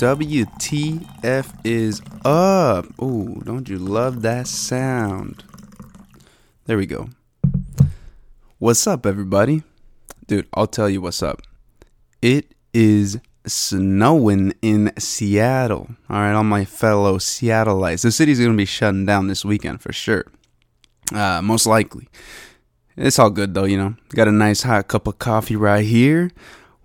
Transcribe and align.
WTF 0.00 1.52
is 1.62 2.00
up? 2.24 2.86
Ooh, 3.02 3.42
don't 3.44 3.68
you 3.68 3.76
love 3.76 4.22
that 4.22 4.46
sound? 4.46 5.44
There 6.64 6.78
we 6.78 6.86
go. 6.86 7.10
What's 8.58 8.86
up, 8.86 9.04
everybody? 9.04 9.62
Dude, 10.26 10.48
I'll 10.54 10.68
tell 10.68 10.88
you 10.88 11.02
what's 11.02 11.22
up. 11.22 11.42
It 12.22 12.54
is 12.72 13.20
snowing 13.44 14.54
in 14.62 14.90
Seattle. 14.98 15.90
All 16.08 16.16
right, 16.16 16.32
all 16.32 16.44
my 16.44 16.64
fellow 16.64 17.18
Seattleites. 17.18 18.00
The 18.00 18.10
city's 18.10 18.38
going 18.38 18.52
to 18.52 18.56
be 18.56 18.64
shutting 18.64 19.04
down 19.04 19.26
this 19.26 19.44
weekend 19.44 19.82
for 19.82 19.92
sure. 19.92 20.24
Uh, 21.12 21.42
most 21.42 21.66
likely. 21.66 22.08
It's 22.96 23.18
all 23.18 23.28
good 23.28 23.52
though, 23.52 23.64
you 23.64 23.76
know. 23.76 23.96
Got 24.14 24.28
a 24.28 24.32
nice 24.32 24.62
hot 24.62 24.88
cup 24.88 25.06
of 25.06 25.18
coffee 25.18 25.56
right 25.56 25.84
here. 25.84 26.30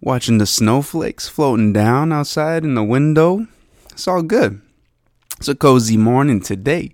Watching 0.05 0.37
the 0.37 0.45
snowflakes 0.45 1.27
floating 1.27 1.73
down 1.73 2.13
outside 2.13 2.63
in 2.63 2.75
the 2.75 2.83
window. 2.83 3.47
It's 3.91 4.07
all 4.07 4.21
good. 4.21 4.61
It's 5.39 5.47
a 5.47 5.55
cozy 5.55 5.97
morning 5.97 6.41
today 6.41 6.93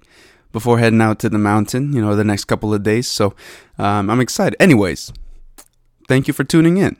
before 0.53 0.79
heading 0.79 1.01
out 1.01 1.19
to 1.19 1.27
the 1.27 1.37
mountain, 1.37 1.91
you 1.91 1.99
know, 1.99 2.15
the 2.15 2.23
next 2.23 2.45
couple 2.45 2.73
of 2.73 2.83
days. 2.83 3.09
So 3.09 3.35
um, 3.77 4.09
I'm 4.09 4.21
excited. 4.21 4.55
Anyways, 4.61 5.11
thank 6.07 6.29
you 6.29 6.33
for 6.33 6.45
tuning 6.45 6.77
in. 6.77 6.95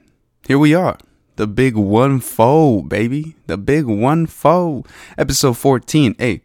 Here 0.45 0.59
we 0.59 0.73
are. 0.73 0.97
The 1.38 1.47
big 1.47 1.77
one 1.77 2.19
foe, 2.19 2.81
baby. 2.81 3.38
The 3.47 3.57
big 3.57 3.85
one 3.85 4.25
foe. 4.25 4.83
Episode 5.17 5.57
14. 5.57 6.16
Hey, 6.19 6.41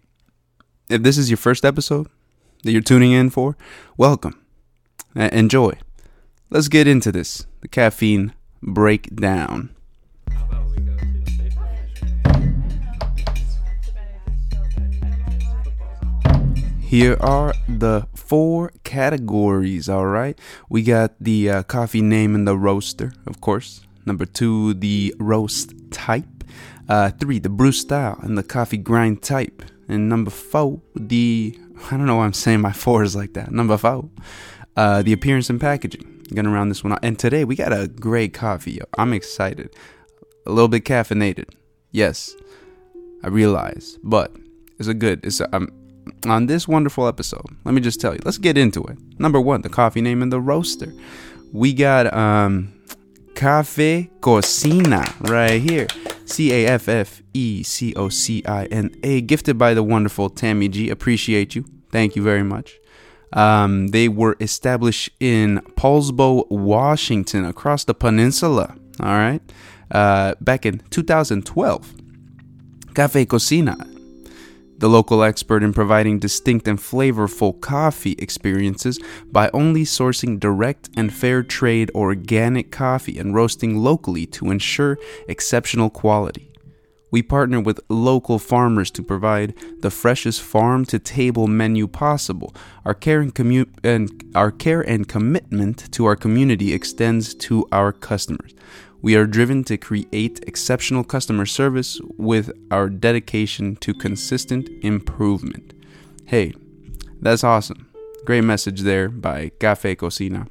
if 0.88 1.02
this 1.02 1.19
is 1.19 1.29
your 1.29 1.38
first 1.38 1.65
episode 1.65 2.07
that 2.62 2.71
you're 2.71 2.83
tuning 2.83 3.10
in 3.10 3.30
for, 3.30 3.57
welcome. 3.96 4.41
Uh, 5.16 5.29
enjoy. 5.33 5.73
Let's 6.51 6.69
get 6.69 6.87
into 6.87 7.10
this. 7.10 7.46
The 7.62 7.69
caffeine 7.69 8.32
breakdown. 8.67 9.71
Here 16.81 17.17
are 17.21 17.53
the 17.69 18.07
four 18.15 18.73
categories, 18.85 19.89
all 19.89 20.07
right? 20.07 20.39
We 20.69 20.83
got 20.83 21.15
the 21.21 21.51
uh, 21.51 21.63
coffee 21.65 22.01
name 22.01 22.35
and 22.35 22.47
the 22.47 22.57
roaster, 22.57 23.13
of 23.27 23.41
course. 23.41 23.81
Number 24.05 24.25
two, 24.25 24.75
the 24.75 25.13
roast 25.19 25.73
type. 25.91 26.45
Uh, 26.89 27.11
three, 27.11 27.41
the 27.41 27.49
brew 27.49 27.73
style 27.73 28.21
and 28.23 28.39
the 28.39 28.45
coffee 28.45 28.77
grind 28.77 29.21
type. 29.21 29.65
And 29.89 30.09
number 30.09 30.31
four, 30.31 30.81
the 30.95 31.59
I 31.91 31.97
don't 31.97 32.07
know 32.07 32.17
why 32.17 32.25
I'm 32.25 32.33
saying 32.33 32.61
my 32.61 32.73
four 32.85 33.03
is 33.03 33.17
like 33.17 33.35
that. 33.35 33.51
Number 33.51 33.77
four, 33.77 34.09
uh, 34.77 35.03
the 35.03 35.13
appearance 35.13 35.51
and 35.51 35.61
packaging. 35.61 36.16
Gonna 36.35 36.51
round 36.51 36.71
this 36.71 36.82
one 36.82 36.93
out. 36.93 37.01
And 37.02 37.19
today 37.19 37.45
we 37.45 37.57
got 37.57 37.73
a 37.73 37.88
great 37.88 38.35
coffee. 38.35 38.73
Yo. 38.73 38.85
I'm 38.99 39.13
excited. 39.13 39.74
A 40.46 40.51
little 40.51 40.69
bit 40.69 40.85
caffeinated. 40.85 41.51
Yes, 41.93 42.35
I 43.23 43.29
realize, 43.29 43.99
but 44.02 44.35
it's 44.79 44.88
a 44.88 44.95
good. 44.95 45.24
It's 45.24 45.41
a, 45.41 45.57
um, 45.57 45.69
on 46.27 46.47
this 46.47 46.69
wonderful 46.69 47.09
episode. 47.09 47.47
Let 47.65 47.74
me 47.74 47.80
just 47.80 48.01
tell 48.01 48.13
you. 48.13 48.21
Let's 48.24 48.38
get 48.38 48.59
into 48.59 48.82
it. 48.85 48.99
Number 49.19 49.41
one, 49.41 49.63
the 49.63 49.69
coffee 49.69 50.01
name 50.01 50.23
and 50.23 50.32
the 50.32 50.41
roaster. 50.41 50.93
We 51.52 51.73
got 51.73 52.13
um, 52.13 52.73
Caffe 53.35 54.10
Cocina 54.21 55.04
right 55.21 55.60
here. 55.60 55.87
C 56.27 56.52
A 56.52 56.66
F 56.66 56.88
F 56.88 57.23
E 57.35 57.63
C 57.63 57.95
O 57.95 58.09
C 58.09 58.43
I 58.47 58.66
N 58.66 58.95
A. 59.02 59.21
Gifted 59.21 59.57
by 59.57 59.74
the 59.74 59.82
wonderful 59.82 60.29
Tammy 60.29 60.69
G. 60.69 60.91
Appreciate 60.91 61.54
you. 61.54 61.65
Thank 61.91 62.16
you 62.16 62.23
very 62.23 62.43
much. 62.43 62.77
Um, 63.32 63.88
they 63.88 64.09
were 64.09 64.37
established 64.41 65.10
in 65.21 65.60
Poulsbo, 65.77 66.49
Washington, 66.50 67.44
across 67.44 67.84
the 67.84 67.94
peninsula. 67.94 68.77
All 69.00 69.09
right, 69.09 69.43
uh, 69.91 70.34
back 70.41 70.65
in 70.65 70.82
2012. 70.91 71.94
Caffe 72.94 73.26
Cocina, 73.26 73.76
the 74.78 74.88
local 74.88 75.22
expert 75.22 75.62
in 75.62 75.72
providing 75.72 76.19
distinct 76.19 76.66
and 76.66 76.78
flavorful 76.78 77.60
coffee 77.60 78.16
experiences 78.19 78.98
by 79.26 79.50
only 79.53 79.82
sourcing 79.82 80.41
direct 80.41 80.88
and 80.97 81.12
fair 81.12 81.43
trade 81.43 81.91
organic 81.94 82.70
coffee 82.70 83.19
and 83.19 83.34
roasting 83.34 83.78
locally 83.78 84.26
to 84.26 84.50
ensure 84.50 84.98
exceptional 85.28 85.91
quality. 85.91 86.50
We 87.11 87.22
partner 87.22 87.61
with 87.61 87.81
local 87.89 88.39
farmers 88.39 88.91
to 88.93 89.03
provide 89.03 89.55
the 89.81 89.91
freshest 89.91 90.43
farm 90.43 90.84
to 90.87 90.99
table 90.99 91.47
menu 91.47 91.87
possible. 91.87 92.55
Our 92.84 92.94
care 92.94 93.21
and, 93.21 93.34
commu- 93.34 93.72
and 93.84 94.11
our 94.34 94.50
care 94.50 94.81
and 94.81 95.09
commitment 95.09 95.93
to 95.93 96.05
our 96.06 96.17
community 96.17 96.72
extends 96.72 97.34
to 97.34 97.67
our 97.71 97.93
customers. 97.93 98.55
We 99.03 99.15
are 99.15 99.27
driven 99.27 99.62
to 99.65 99.77
create 99.77 100.43
exceptional 100.47 101.05
customer 101.05 101.47
service 101.47 102.00
with 102.17 102.50
our 102.71 102.89
dedication 102.89 103.77
to 103.77 103.94
consistent 103.94 104.69
improvement. 104.83 105.75
Hey, 106.25 106.55
that's 107.21 107.44
awesome. 107.44 107.88
Great 108.25 108.43
message 108.43 108.81
there 108.81 109.09
by 109.09 109.53
Caffe 109.61 109.94
Cocina. 109.94 110.49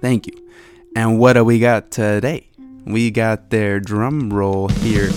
Thank 0.00 0.26
you. 0.26 0.48
And 0.94 1.18
what 1.18 1.34
do 1.34 1.44
we 1.44 1.58
got 1.58 1.90
today? 1.90 2.45
We 2.86 3.10
got 3.10 3.50
their 3.50 3.80
drum 3.80 4.32
roll 4.32 4.68
here. 4.68 5.10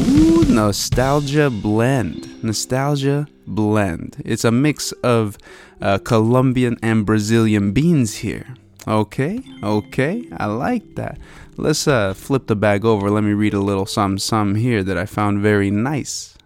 Ooh, 0.00 0.44
nostalgia 0.44 1.48
blend. 1.48 2.44
Nostalgia 2.44 3.26
blend. 3.46 4.20
It's 4.26 4.44
a 4.44 4.52
mix 4.52 4.92
of 5.02 5.38
uh, 5.80 5.98
Colombian 5.98 6.76
and 6.82 7.06
Brazilian 7.06 7.72
beans 7.72 8.16
here. 8.16 8.54
Okay, 8.86 9.40
okay, 9.62 10.28
I 10.36 10.46
like 10.46 10.96
that. 10.96 11.18
Let's 11.56 11.88
uh, 11.88 12.12
flip 12.12 12.46
the 12.46 12.56
bag 12.56 12.84
over. 12.84 13.10
Let 13.10 13.24
me 13.24 13.32
read 13.32 13.54
a 13.54 13.60
little 13.60 13.86
some 13.86 14.18
some 14.18 14.54
here 14.54 14.82
that 14.84 14.98
I 14.98 15.06
found 15.06 15.40
very 15.40 15.70
nice. 15.70 16.36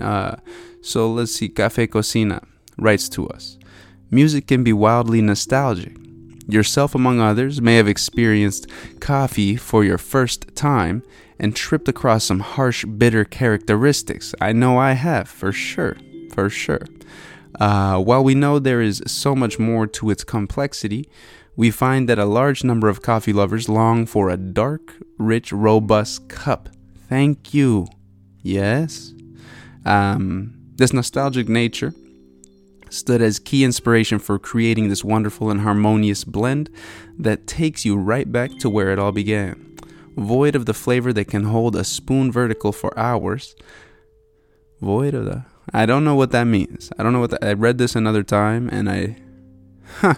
Uh, 0.00 0.36
so 0.80 1.10
let's 1.12 1.32
see. 1.32 1.50
Caffe 1.50 1.86
Cocina 1.86 2.42
writes 2.78 3.10
to 3.10 3.28
us. 3.28 3.58
Music 4.10 4.46
can 4.46 4.64
be 4.64 4.72
wildly 4.72 5.20
nostalgic. 5.20 6.07
Yourself, 6.48 6.94
among 6.94 7.20
others, 7.20 7.60
may 7.60 7.76
have 7.76 7.86
experienced 7.86 8.66
coffee 9.00 9.54
for 9.54 9.84
your 9.84 9.98
first 9.98 10.54
time 10.56 11.02
and 11.38 11.54
tripped 11.54 11.88
across 11.88 12.24
some 12.24 12.40
harsh, 12.40 12.86
bitter 12.86 13.24
characteristics. 13.24 14.34
I 14.40 14.52
know 14.52 14.78
I 14.78 14.92
have, 14.92 15.28
for 15.28 15.52
sure, 15.52 15.96
for 16.32 16.48
sure. 16.48 16.86
Uh, 17.60 17.98
while 17.98 18.24
we 18.24 18.34
know 18.34 18.58
there 18.58 18.80
is 18.80 19.02
so 19.06 19.34
much 19.34 19.58
more 19.58 19.86
to 19.86 20.08
its 20.08 20.24
complexity, 20.24 21.08
we 21.54 21.70
find 21.70 22.08
that 22.08 22.18
a 22.18 22.24
large 22.24 22.64
number 22.64 22.88
of 22.88 23.02
coffee 23.02 23.32
lovers 23.32 23.68
long 23.68 24.06
for 24.06 24.30
a 24.30 24.36
dark, 24.36 24.94
rich, 25.18 25.52
robust 25.52 26.28
cup. 26.28 26.70
Thank 27.08 27.52
you. 27.52 27.88
Yes. 28.42 29.12
Um, 29.84 30.54
this 30.76 30.92
nostalgic 30.92 31.48
nature 31.48 31.92
stood 32.90 33.22
as 33.22 33.38
key 33.38 33.64
inspiration 33.64 34.18
for 34.18 34.38
creating 34.38 34.88
this 34.88 35.04
wonderful 35.04 35.50
and 35.50 35.60
harmonious 35.60 36.24
blend 36.24 36.70
that 37.18 37.46
takes 37.46 37.84
you 37.84 37.96
right 37.96 38.30
back 38.30 38.58
to 38.58 38.70
where 38.70 38.90
it 38.90 38.98
all 38.98 39.12
began. 39.12 39.76
Void 40.16 40.56
of 40.56 40.66
the 40.66 40.74
flavor 40.74 41.12
that 41.12 41.26
can 41.26 41.44
hold 41.44 41.76
a 41.76 41.84
spoon 41.84 42.32
vertical 42.32 42.72
for 42.72 42.96
hours. 42.98 43.54
Void 44.80 45.14
of 45.14 45.24
the. 45.24 45.44
I 45.72 45.86
don't 45.86 46.04
know 46.04 46.14
what 46.14 46.32
that 46.32 46.44
means. 46.44 46.90
I 46.98 47.02
don't 47.02 47.12
know 47.12 47.20
what 47.20 47.30
that. 47.30 47.44
I 47.44 47.52
read 47.52 47.78
this 47.78 47.94
another 47.94 48.22
time 48.22 48.68
and 48.70 48.90
I. 48.90 49.16
Huh. 50.00 50.14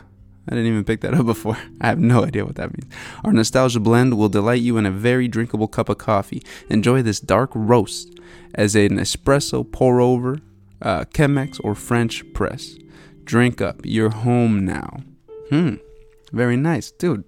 I 0.48 0.54
didn't 0.54 0.66
even 0.66 0.84
pick 0.84 1.02
that 1.02 1.14
up 1.14 1.26
before. 1.34 1.58
I 1.80 1.88
have 1.88 1.98
no 1.98 2.24
idea 2.24 2.44
what 2.44 2.56
that 2.56 2.72
means. 2.72 2.92
Our 3.24 3.32
nostalgia 3.32 3.78
blend 3.78 4.16
will 4.16 4.28
delight 4.28 4.62
you 4.62 4.78
in 4.78 4.86
a 4.86 4.90
very 4.90 5.28
drinkable 5.28 5.68
cup 5.68 5.88
of 5.88 5.98
coffee. 5.98 6.42
Enjoy 6.68 7.02
this 7.02 7.20
dark 7.20 7.50
roast 7.54 8.18
as 8.54 8.74
an 8.74 8.98
espresso 8.98 9.70
pour 9.70 10.00
over 10.00 10.38
uh, 10.82 11.04
Chemex 11.14 11.60
or 11.62 11.74
French 11.74 12.24
press. 12.32 12.76
Drink 13.24 13.60
up. 13.60 13.80
You're 13.84 14.10
home 14.10 14.64
now. 14.64 15.02
Hmm. 15.50 15.76
Very 16.32 16.56
nice, 16.56 16.90
dude. 16.90 17.24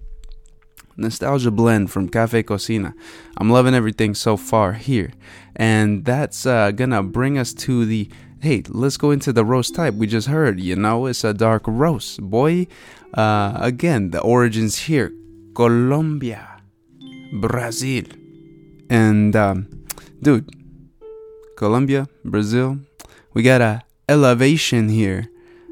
Nostalgia 0.95 1.51
blend 1.51 1.91
from 1.91 2.07
Caffe 2.07 2.43
Cocina. 2.43 2.93
I'm 3.37 3.49
loving 3.49 3.73
everything 3.73 4.13
so 4.13 4.37
far 4.37 4.73
here. 4.73 5.11
And 5.55 6.05
that's 6.05 6.45
uh, 6.45 6.71
gonna 6.71 7.03
bring 7.03 7.37
us 7.37 7.53
to 7.65 7.85
the 7.85 8.09
hey, 8.43 8.61
let's 8.67 8.97
go 8.97 9.09
into 9.11 9.31
the 9.31 9.45
roast 9.45 9.73
type 9.73 9.93
we 9.93 10.05
just 10.05 10.27
heard. 10.27 10.59
You 10.59 10.75
know, 10.75 11.05
it's 11.05 11.23
a 11.23 11.33
dark 11.33 11.63
roast. 11.65 12.21
Boy, 12.21 12.67
uh, 13.13 13.53
again, 13.55 14.11
the 14.11 14.19
origins 14.19 14.77
here 14.79 15.13
Colombia, 15.55 16.61
Brazil. 17.39 18.03
And, 18.89 19.33
um, 19.35 19.85
dude, 20.21 20.49
Colombia, 21.55 22.09
Brazil, 22.25 22.79
we 23.33 23.43
got 23.43 23.61
a 23.61 23.83
elevation 24.09 24.89
here 24.89 25.29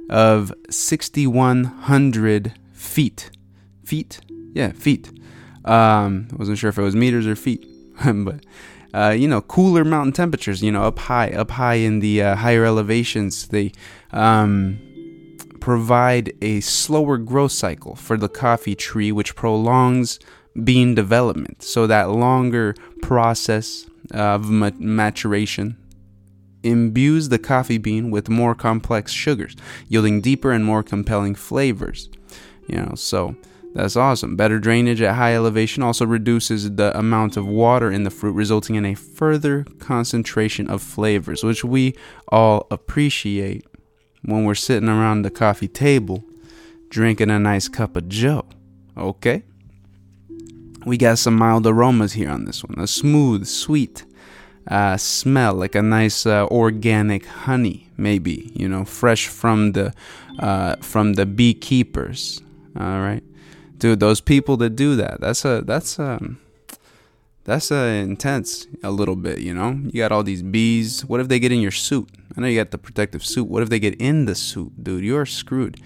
of 0.10 0.54
6100 0.70 2.54
feet. 2.74 3.32
Feet? 3.84 4.22
Yeah 4.54 4.72
feet. 4.72 5.12
Um 5.66 6.28
wasn't 6.34 6.58
sure 6.58 6.70
if 6.70 6.78
it 6.78 6.82
was 6.82 6.96
meters 6.96 7.28
or 7.28 7.36
feet 7.36 7.66
but 8.06 8.44
uh, 8.94 9.10
you 9.10 9.28
know 9.28 9.42
cooler 9.42 9.86
mountain 9.86 10.12
temperatures 10.12 10.62
you 10.62 10.72
know 10.72 10.84
up 10.84 11.00
high 11.00 11.30
up 11.30 11.52
high 11.52 11.76
in 11.76 12.00
the 12.00 12.22
uh, 12.22 12.36
higher 12.36 12.66
elevations. 12.66 13.48
They 13.48 13.72
um, 14.12 14.80
provide 15.60 16.34
a 16.42 16.60
slower 16.62 17.18
growth 17.18 17.52
cycle 17.52 17.96
for 17.96 18.18
the 18.18 18.28
coffee 18.28 18.76
tree 18.76 19.12
which 19.12 19.36
prolongs 19.36 20.20
bean 20.64 20.96
development. 20.96 21.64
So 21.64 21.88
that 21.88 22.10
longer 22.10 22.76
process 23.02 23.86
of 24.12 24.50
maturation 24.50 25.78
imbues 26.64 27.30
the 27.30 27.40
coffee 27.40 27.78
bean 27.78 28.12
with 28.12 28.30
more 28.30 28.56
complex 28.56 29.12
sugars, 29.12 29.56
yielding 29.88 30.22
deeper 30.22 30.52
and 30.52 30.66
more 30.66 30.84
compelling 30.84 31.36
flavors. 31.36 32.10
You 32.68 32.78
know, 32.78 32.94
so 32.96 33.36
that's 33.74 33.96
awesome. 33.96 34.36
Better 34.36 34.60
drainage 34.60 35.02
at 35.02 35.16
high 35.16 35.36
elevation 35.36 35.82
also 35.84 36.06
reduces 36.06 36.76
the 36.76 36.98
amount 36.98 37.38
of 37.38 37.48
water 37.48 37.92
in 37.92 38.04
the 38.04 38.10
fruit, 38.10 38.34
resulting 38.34 38.76
in 38.76 38.86
a 38.86 38.96
further 38.96 39.66
concentration 39.80 40.70
of 40.70 40.82
flavors, 40.82 41.44
which 41.44 41.64
we 41.64 41.96
all 42.28 42.68
appreciate 42.70 43.66
when 44.24 44.44
we're 44.44 44.56
sitting 44.56 44.90
around 44.90 45.22
the 45.22 45.32
coffee 45.32 45.68
table 45.68 46.24
drinking 46.90 47.32
a 47.32 47.40
nice 47.40 47.68
cup 47.68 47.96
of 47.96 48.08
joe. 48.10 48.46
Okay? 48.98 49.44
We 50.86 50.98
got 50.98 51.20
some 51.20 51.36
mild 51.36 51.66
aromas 51.66 52.14
here 52.14 52.30
on 52.30 52.46
this 52.46 52.64
one. 52.64 52.80
A 52.80 52.88
smooth, 52.88 53.46
sweet, 53.48 54.04
uh, 54.72 54.96
smell 54.96 55.54
like 55.54 55.76
a 55.76 55.82
nice 55.82 56.26
uh, 56.26 56.48
organic 56.48 57.26
honey, 57.26 57.88
maybe 57.98 58.52
you 58.56 58.68
know, 58.70 58.86
fresh 58.86 59.28
from 59.28 59.74
the 59.74 59.94
uh, 60.40 60.78
from 60.78 61.14
the 61.14 61.26
beekeepers. 61.26 62.42
All 62.80 63.02
right, 63.02 63.24
dude, 63.78 64.00
those 64.00 64.22
people 64.22 64.56
that 64.58 64.72
do 64.72 64.96
that, 64.96 65.20
that's 65.20 65.44
a 65.44 65.62
that's 65.62 66.00
a 66.00 66.20
that's 67.44 67.70
uh, 67.70 67.76
intense 67.76 68.66
a 68.82 68.92
little 68.92 69.18
bit. 69.18 69.40
You 69.40 69.54
know, 69.54 69.78
you 69.84 70.02
got 70.02 70.14
all 70.14 70.24
these 70.24 70.42
bees. 70.42 71.04
What 71.04 71.20
if 71.20 71.28
they 71.28 71.40
get 71.40 71.52
in 71.52 71.60
your 71.60 71.72
suit? 71.72 72.10
I 72.38 72.40
know 72.40 72.48
you 72.48 72.58
got 72.58 72.72
the 72.72 72.78
protective 72.78 73.26
suit. 73.26 73.50
What 73.50 73.62
if 73.62 73.70
they 73.70 73.80
get 73.80 74.00
in 74.00 74.26
the 74.26 74.36
suit, 74.36 74.82
dude? 74.82 75.04
You're 75.04 75.26
screwed. 75.26 75.82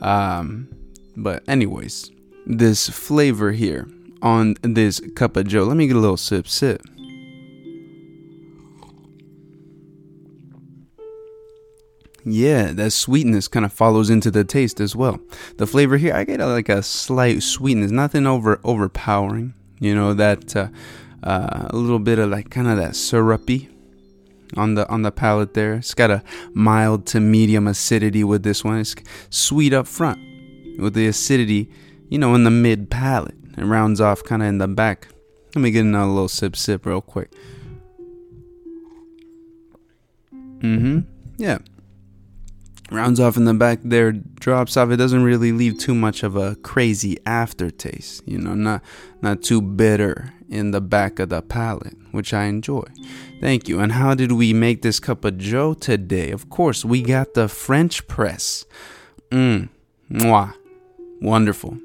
Um, 0.00 0.68
but 1.14 1.46
anyways, 1.46 2.10
this 2.46 2.88
flavor 2.88 3.52
here 3.52 3.86
on 4.22 4.54
this 4.62 4.98
cup 5.14 5.36
of 5.36 5.46
Joe. 5.46 5.64
Let 5.64 5.76
me 5.76 5.86
get 5.86 5.96
a 5.96 6.00
little 6.00 6.16
sip, 6.16 6.48
sip. 6.48 6.80
Yeah, 12.24 12.72
that 12.72 12.90
sweetness 12.92 13.48
kind 13.48 13.64
of 13.64 13.72
follows 13.72 14.10
into 14.10 14.30
the 14.30 14.44
taste 14.44 14.80
as 14.80 14.94
well. 14.94 15.20
The 15.56 15.66
flavor 15.66 15.96
here, 15.96 16.14
I 16.14 16.24
get 16.24 16.40
a, 16.40 16.46
like 16.46 16.68
a 16.68 16.82
slight 16.82 17.42
sweetness, 17.42 17.90
nothing 17.90 18.26
over 18.26 18.60
overpowering. 18.64 19.54
You 19.78 19.94
know 19.94 20.12
that 20.14 20.54
uh, 20.54 20.68
uh, 21.22 21.68
a 21.70 21.76
little 21.76 21.98
bit 21.98 22.18
of 22.18 22.30
like 22.30 22.50
kind 22.50 22.68
of 22.68 22.76
that 22.76 22.94
syrupy 22.94 23.70
on 24.56 24.74
the 24.74 24.86
on 24.88 25.02
the 25.02 25.10
palate 25.10 25.54
there. 25.54 25.74
It's 25.74 25.94
got 25.94 26.10
a 26.10 26.22
mild 26.52 27.06
to 27.06 27.20
medium 27.20 27.66
acidity 27.66 28.22
with 28.22 28.42
this 28.42 28.62
one. 28.62 28.78
It's 28.78 28.94
sweet 29.30 29.72
up 29.72 29.86
front 29.86 30.18
with 30.78 30.92
the 30.94 31.06
acidity, 31.06 31.70
you 32.08 32.18
know, 32.18 32.34
in 32.34 32.44
the 32.44 32.50
mid 32.50 32.90
palate. 32.90 33.36
It 33.56 33.64
rounds 33.64 34.00
off 34.00 34.22
kind 34.22 34.42
of 34.42 34.48
in 34.48 34.58
the 34.58 34.68
back. 34.68 35.08
Let 35.54 35.62
me 35.62 35.70
get 35.70 35.80
another 35.80 36.10
little 36.10 36.28
sip 36.28 36.54
sip 36.56 36.84
real 36.84 37.00
quick. 37.00 37.32
Mm-hmm. 40.60 41.00
Yeah 41.38 41.58
rounds 42.90 43.20
off 43.20 43.36
in 43.36 43.44
the 43.44 43.54
back 43.54 43.80
there 43.82 44.12
drops 44.12 44.76
off. 44.76 44.90
It 44.90 44.96
doesn't 44.96 45.22
really 45.22 45.52
leave 45.52 45.78
too 45.78 45.94
much 45.94 46.22
of 46.22 46.36
a 46.36 46.56
crazy 46.56 47.18
aftertaste 47.26 48.22
you 48.26 48.38
know 48.38 48.54
not 48.54 48.82
not 49.22 49.42
too 49.42 49.60
bitter 49.60 50.32
in 50.48 50.72
the 50.72 50.80
back 50.80 51.18
of 51.18 51.28
the 51.28 51.42
palate 51.42 51.96
which 52.10 52.34
i 52.34 52.44
enjoy. 52.44 52.84
Thank 53.40 53.68
you. 53.68 53.78
And 53.80 53.92
how 53.92 54.14
did 54.14 54.32
we 54.32 54.52
make 54.52 54.82
this 54.82 54.98
cup 55.00 55.24
of 55.24 55.38
joe 55.38 55.74
today? 55.74 56.30
Of 56.30 56.50
course 56.50 56.84
we 56.84 57.02
got 57.02 57.34
the 57.34 57.48
french 57.48 58.06
press. 58.08 58.66
Mmm 59.30 59.68
mwah. 60.10 60.54
Wonderful. 61.20 61.78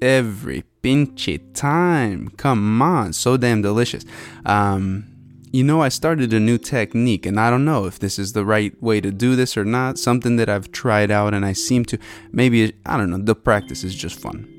Every 0.00 0.64
pinche 0.82 1.40
time. 1.54 2.30
Come 2.36 2.80
on 2.80 3.12
so 3.12 3.36
damn 3.36 3.62
delicious. 3.62 4.04
Um 4.46 5.17
you 5.50 5.64
know, 5.64 5.80
I 5.82 5.88
started 5.88 6.32
a 6.32 6.40
new 6.40 6.58
technique, 6.58 7.26
and 7.26 7.40
I 7.40 7.50
don't 7.50 7.64
know 7.64 7.86
if 7.86 7.98
this 7.98 8.18
is 8.18 8.32
the 8.32 8.44
right 8.44 8.80
way 8.82 9.00
to 9.00 9.10
do 9.10 9.36
this 9.36 9.56
or 9.56 9.64
not. 9.64 9.98
Something 9.98 10.36
that 10.36 10.48
I've 10.48 10.72
tried 10.72 11.10
out, 11.10 11.34
and 11.34 11.44
I 11.44 11.52
seem 11.52 11.84
to 11.86 11.98
maybe, 12.32 12.74
I 12.84 12.96
don't 12.96 13.10
know, 13.10 13.18
the 13.18 13.34
practice 13.34 13.84
is 13.84 13.94
just 13.94 14.20
fun. 14.20 14.54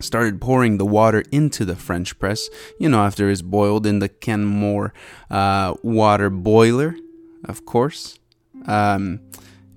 Started 0.00 0.40
pouring 0.40 0.78
the 0.78 0.84
water 0.84 1.22
into 1.30 1.64
the 1.64 1.76
French 1.76 2.18
press, 2.18 2.48
you 2.78 2.88
know, 2.88 3.04
after 3.04 3.30
it's 3.30 3.42
boiled 3.42 3.86
in 3.86 4.00
the 4.00 4.08
Kenmore 4.08 4.92
uh, 5.30 5.74
water 5.82 6.28
boiler, 6.28 6.96
of 7.44 7.64
course. 7.64 8.18
Um, 8.66 9.20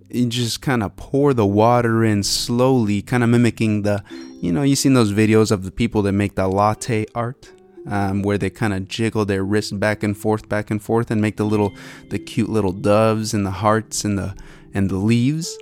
you 0.09 0.27
just 0.27 0.61
kind 0.61 0.83
of 0.83 0.95
pour 0.95 1.33
the 1.33 1.45
water 1.45 2.03
in 2.03 2.23
slowly, 2.23 3.01
kind 3.01 3.23
of 3.23 3.29
mimicking 3.29 3.83
the, 3.83 4.03
you 4.41 4.51
know, 4.51 4.63
you've 4.63 4.79
seen 4.79 4.93
those 4.93 5.13
videos 5.13 5.51
of 5.51 5.63
the 5.63 5.71
people 5.71 6.01
that 6.03 6.13
make 6.13 6.35
the 6.35 6.47
latte 6.47 7.05
art 7.13 7.51
um, 7.87 8.21
where 8.21 8.37
they 8.37 8.49
kind 8.49 8.73
of 8.73 8.87
jiggle 8.87 9.25
their 9.25 9.43
wrists 9.43 9.71
back 9.71 10.03
and 10.03 10.17
forth, 10.17 10.49
back 10.49 10.71
and 10.71 10.81
forth, 10.81 11.11
and 11.11 11.21
make 11.21 11.37
the 11.37 11.45
little, 11.45 11.73
the 12.09 12.19
cute 12.19 12.49
little 12.49 12.71
doves 12.71 13.33
and 13.33 13.45
the 13.45 13.51
hearts 13.51 14.03
and 14.03 14.17
the 14.17 14.35
and 14.73 14.89
the 14.89 14.97
leaves. 14.97 15.57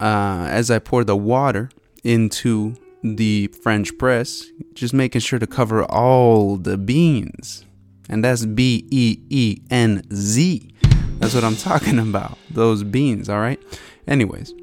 Uh, 0.00 0.46
as 0.50 0.70
I 0.70 0.78
pour 0.78 1.04
the 1.04 1.16
water 1.16 1.70
into 2.04 2.76
the 3.02 3.48
French 3.62 3.96
press, 3.98 4.46
just 4.74 4.94
making 4.94 5.20
sure 5.20 5.38
to 5.38 5.46
cover 5.46 5.84
all 5.84 6.56
the 6.56 6.76
beans, 6.76 7.64
and 8.08 8.24
that's 8.24 8.46
B 8.46 8.86
E 8.90 9.18
E 9.30 9.58
N 9.70 10.02
Z. 10.12 10.70
That's 11.18 11.34
what 11.34 11.44
I'm 11.44 11.56
talking 11.70 11.98
about. 11.98 12.38
Those 12.50 12.82
beans, 12.82 13.28
all 13.28 13.40
right. 13.40 13.60
Anyways, 14.06 14.54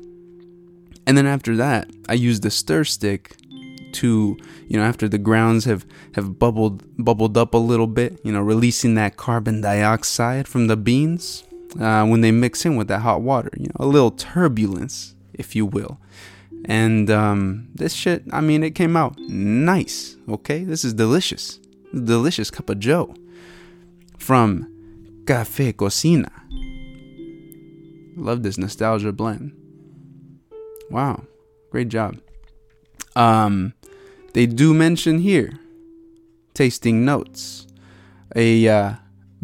and 1.06 1.18
then 1.18 1.26
after 1.26 1.56
that, 1.58 1.90
I 2.08 2.14
use 2.14 2.40
the 2.40 2.52
stir 2.52 2.84
stick 2.84 3.36
to 3.94 4.38
you 4.68 4.78
know 4.78 4.84
after 4.84 5.08
the 5.08 5.18
grounds 5.18 5.66
have 5.66 5.86
have 6.16 6.38
bubbled 6.40 6.84
bubbled 6.98 7.38
up 7.38 7.54
a 7.54 7.58
little 7.58 7.88
bit 7.88 8.20
you 8.24 8.32
know 8.32 8.42
releasing 8.42 8.96
that 8.96 9.18
carbon 9.18 9.62
dioxide 9.62 10.48
from 10.48 10.68
the 10.68 10.78
beans 10.78 11.44
uh, 11.80 12.06
when 12.06 12.22
they 12.22 12.32
mix 12.32 12.66
in 12.66 12.76
with 12.76 12.88
that 12.88 13.00
hot 13.00 13.22
water 13.22 13.50
you 13.58 13.66
know 13.66 13.76
a 13.78 13.86
little 13.86 14.12
turbulence 14.12 15.16
if 15.34 15.56
you 15.56 15.66
will. 15.66 16.00
And 16.66 17.10
um, 17.10 17.68
this 17.74 17.94
shit 17.94 18.24
i 18.32 18.40
mean 18.40 18.64
it 18.64 18.72
came 18.72 18.96
out 18.96 19.18
nice 19.20 20.16
okay? 20.30 20.64
This 20.64 20.86
is 20.86 20.94
delicious. 20.94 21.60
Delicious 21.94 22.50
cup 22.50 22.70
of 22.70 22.80
joe 22.80 23.14
from 24.18 24.68
caffe 25.28 25.76
cocina. 25.76 26.32
Love 28.16 28.44
this 28.44 28.58
nostalgia 28.58 29.12
blend. 29.12 29.52
Wow. 30.90 31.24
Great 31.72 31.90
job 31.90 32.18
um 33.16 33.74
they 34.34 34.46
do 34.46 34.74
mention 34.74 35.20
here 35.20 35.60
tasting 36.54 37.06
notes 37.06 37.68
a 38.36 38.68
uh, 38.68 38.94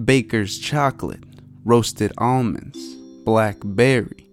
baker's 0.04 0.58
chocolate, 0.58 1.24
roasted 1.64 2.12
almonds, 2.18 2.96
blackberry. 3.24 4.28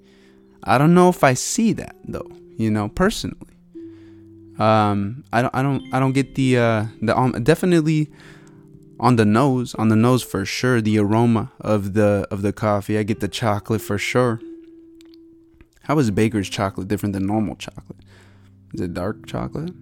I 0.65 0.79
don't 0.79 0.95
know 0.95 1.09
if 1.09 1.23
I 1.23 1.35
see 1.35 1.73
that 1.75 1.97
though, 2.05 2.31
you 2.57 2.71
know, 2.71 2.89
personally. 2.89 3.37
Um, 4.59 5.25
I 5.33 5.43
don't, 5.43 5.55
I 5.55 5.63
don't, 5.63 5.95
I 5.95 6.01
don't 6.01 6.13
get 6.13 6.35
the 6.35 6.59
uh, 6.59 6.87
the 7.03 7.17
um, 7.17 7.33
definitely 7.43 8.11
on 8.99 9.17
the 9.17 9.27
nose, 9.27 9.75
on 9.75 9.89
the 9.89 9.97
nose 9.97 10.23
for 10.23 10.47
sure. 10.47 10.81
The 10.81 10.99
aroma 10.99 11.53
of 11.61 11.93
the 11.93 12.27
of 12.31 12.41
the 12.41 12.53
coffee, 12.53 12.97
I 12.97 13.03
get 13.03 13.21
the 13.21 13.29
chocolate 13.29 13.83
for 13.83 13.99
sure. 13.99 14.41
How 15.83 15.99
is 15.99 16.11
baker's 16.11 16.49
chocolate 16.49 16.89
different 16.89 17.13
than 17.13 17.27
normal 17.27 17.55
chocolate? 17.57 18.01
Is 18.75 18.81
it 18.81 18.95
dark 18.95 19.27
chocolate? 19.27 19.75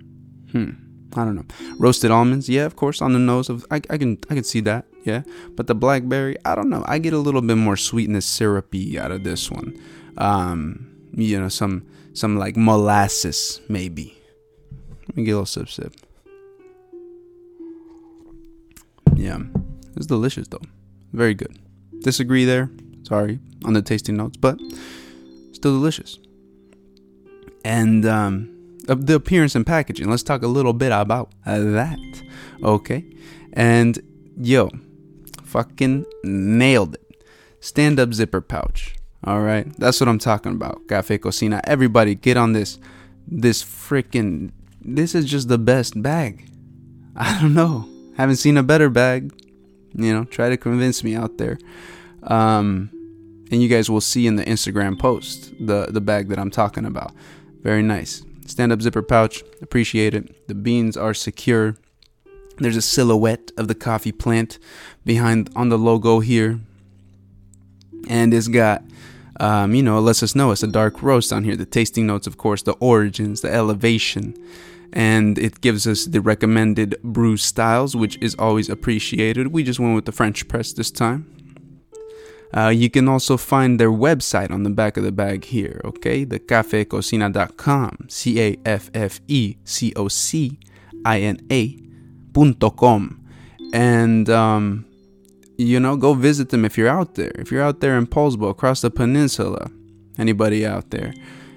Hmm. 0.52 0.70
I 1.16 1.24
don't 1.24 1.36
know. 1.36 1.44
Roasted 1.78 2.10
almonds, 2.10 2.48
yeah, 2.48 2.64
of 2.64 2.76
course, 2.76 3.00
on 3.00 3.12
the 3.12 3.18
nose 3.18 3.48
of 3.48 3.64
I, 3.70 3.76
I 3.88 3.98
can 3.98 4.18
I 4.30 4.34
can 4.34 4.44
see 4.44 4.60
that, 4.60 4.86
yeah. 5.04 5.22
But 5.54 5.68
the 5.68 5.74
blackberry, 5.74 6.36
I 6.44 6.54
don't 6.54 6.68
know. 6.68 6.84
I 6.86 6.98
get 6.98 7.12
a 7.12 7.18
little 7.18 7.40
bit 7.40 7.56
more 7.56 7.76
sweetness, 7.76 8.26
syrupy 8.26 8.98
out 8.98 9.12
of 9.12 9.22
this 9.22 9.50
one. 9.50 9.78
Um, 10.18 10.90
you 11.12 11.40
know, 11.40 11.48
some 11.48 11.86
some 12.14 12.36
like 12.36 12.56
molasses 12.56 13.60
maybe. 13.68 14.16
Let 15.08 15.16
me 15.16 15.24
get 15.24 15.32
a 15.32 15.34
little 15.34 15.46
sip 15.46 15.68
sip. 15.68 15.94
Yeah, 19.14 19.38
it's 19.96 20.06
delicious 20.06 20.48
though. 20.48 20.62
Very 21.12 21.34
good. 21.34 21.56
Disagree 22.00 22.44
there. 22.44 22.70
Sorry 23.04 23.38
on 23.64 23.74
the 23.74 23.82
tasting 23.82 24.16
notes, 24.16 24.36
but 24.36 24.58
still 25.52 25.72
delicious. 25.72 26.18
And 27.64 28.04
um, 28.04 28.53
the 28.86 29.14
appearance 29.14 29.54
and 29.54 29.66
packaging. 29.66 30.10
Let's 30.10 30.22
talk 30.22 30.42
a 30.42 30.48
little 30.48 30.72
bit 30.72 30.92
about 30.92 31.32
that. 31.44 32.22
Okay. 32.62 33.04
And 33.52 33.98
yo, 34.36 34.70
fucking 35.44 36.04
nailed 36.24 36.94
it. 36.94 37.24
Stand 37.60 37.98
up 37.98 38.12
zipper 38.12 38.40
pouch. 38.40 38.94
All 39.24 39.40
right. 39.40 39.66
That's 39.78 40.00
what 40.00 40.08
I'm 40.08 40.18
talking 40.18 40.52
about. 40.52 40.86
Caffe 40.88 41.18
Cocina. 41.18 41.60
Everybody 41.64 42.14
get 42.14 42.36
on 42.36 42.52
this. 42.52 42.78
This 43.26 43.62
freaking. 43.64 44.52
This 44.82 45.14
is 45.14 45.24
just 45.24 45.48
the 45.48 45.58
best 45.58 46.00
bag. 46.02 46.46
I 47.16 47.40
don't 47.40 47.54
know. 47.54 47.88
Haven't 48.16 48.36
seen 48.36 48.56
a 48.56 48.62
better 48.62 48.90
bag. 48.90 49.32
You 49.94 50.12
know, 50.12 50.24
try 50.24 50.50
to 50.50 50.56
convince 50.56 51.02
me 51.02 51.14
out 51.14 51.38
there. 51.38 51.58
Um, 52.24 52.90
and 53.50 53.62
you 53.62 53.68
guys 53.68 53.88
will 53.88 54.00
see 54.00 54.26
in 54.26 54.36
the 54.36 54.44
Instagram 54.44 54.98
post 54.98 55.54
the 55.58 55.86
the 55.90 56.00
bag 56.00 56.28
that 56.28 56.38
I'm 56.38 56.50
talking 56.50 56.84
about. 56.84 57.12
Very 57.62 57.82
nice. 57.82 58.22
Stand 58.46 58.72
up 58.72 58.82
zipper 58.82 59.02
pouch. 59.02 59.42
Appreciate 59.62 60.14
it. 60.14 60.48
The 60.48 60.54
beans 60.54 60.96
are 60.96 61.14
secure. 61.14 61.76
There's 62.58 62.76
a 62.76 62.82
silhouette 62.82 63.50
of 63.56 63.68
the 63.68 63.74
coffee 63.74 64.12
plant 64.12 64.58
behind 65.04 65.50
on 65.56 65.70
the 65.70 65.78
logo 65.78 66.20
here. 66.20 66.60
And 68.08 68.34
it's 68.34 68.48
got, 68.48 68.84
um, 69.40 69.74
you 69.74 69.82
know, 69.82 69.98
it 69.98 70.02
lets 70.02 70.22
us 70.22 70.34
know 70.34 70.50
it's 70.50 70.62
a 70.62 70.68
dark 70.68 71.02
roast 71.02 71.32
on 71.32 71.44
here. 71.44 71.56
The 71.56 71.66
tasting 71.66 72.06
notes, 72.06 72.26
of 72.26 72.36
course, 72.36 72.62
the 72.62 72.72
origins, 72.74 73.40
the 73.40 73.52
elevation. 73.52 74.34
And 74.92 75.38
it 75.38 75.60
gives 75.60 75.86
us 75.86 76.04
the 76.04 76.20
recommended 76.20 76.96
brew 77.02 77.36
styles, 77.36 77.96
which 77.96 78.16
is 78.20 78.36
always 78.38 78.68
appreciated. 78.68 79.48
We 79.48 79.64
just 79.64 79.80
went 79.80 79.96
with 79.96 80.04
the 80.04 80.12
French 80.12 80.46
press 80.46 80.72
this 80.72 80.90
time. 80.90 81.43
Uh, 82.56 82.68
you 82.68 82.88
can 82.88 83.08
also 83.08 83.36
find 83.36 83.80
their 83.80 83.90
website 83.90 84.50
on 84.52 84.62
the 84.62 84.70
back 84.70 84.96
of 84.96 85.02
the 85.02 85.10
bag 85.10 85.44
here, 85.44 85.80
okay? 85.84 86.22
The 86.22 86.38
caffecocina.com, 86.38 88.06
C 88.08 88.40
A 88.40 88.56
F 88.64 88.90
F 88.94 89.20
E 89.26 89.56
C 89.64 89.92
O 89.96 90.06
C 90.06 90.60
I 91.04 91.20
N 91.20 91.40
A.com. 91.50 93.20
And, 93.72 94.30
um, 94.30 94.86
you 95.58 95.80
know, 95.80 95.96
go 95.96 96.14
visit 96.14 96.50
them 96.50 96.64
if 96.64 96.78
you're 96.78 96.88
out 96.88 97.16
there. 97.16 97.32
If 97.34 97.50
you're 97.50 97.62
out 97.62 97.80
there 97.80 97.98
in 97.98 98.06
Poulsbo, 98.06 98.50
across 98.50 98.82
the 98.82 98.90
peninsula, 98.90 99.68
anybody 100.16 100.64
out 100.64 100.90
there, 100.90 101.12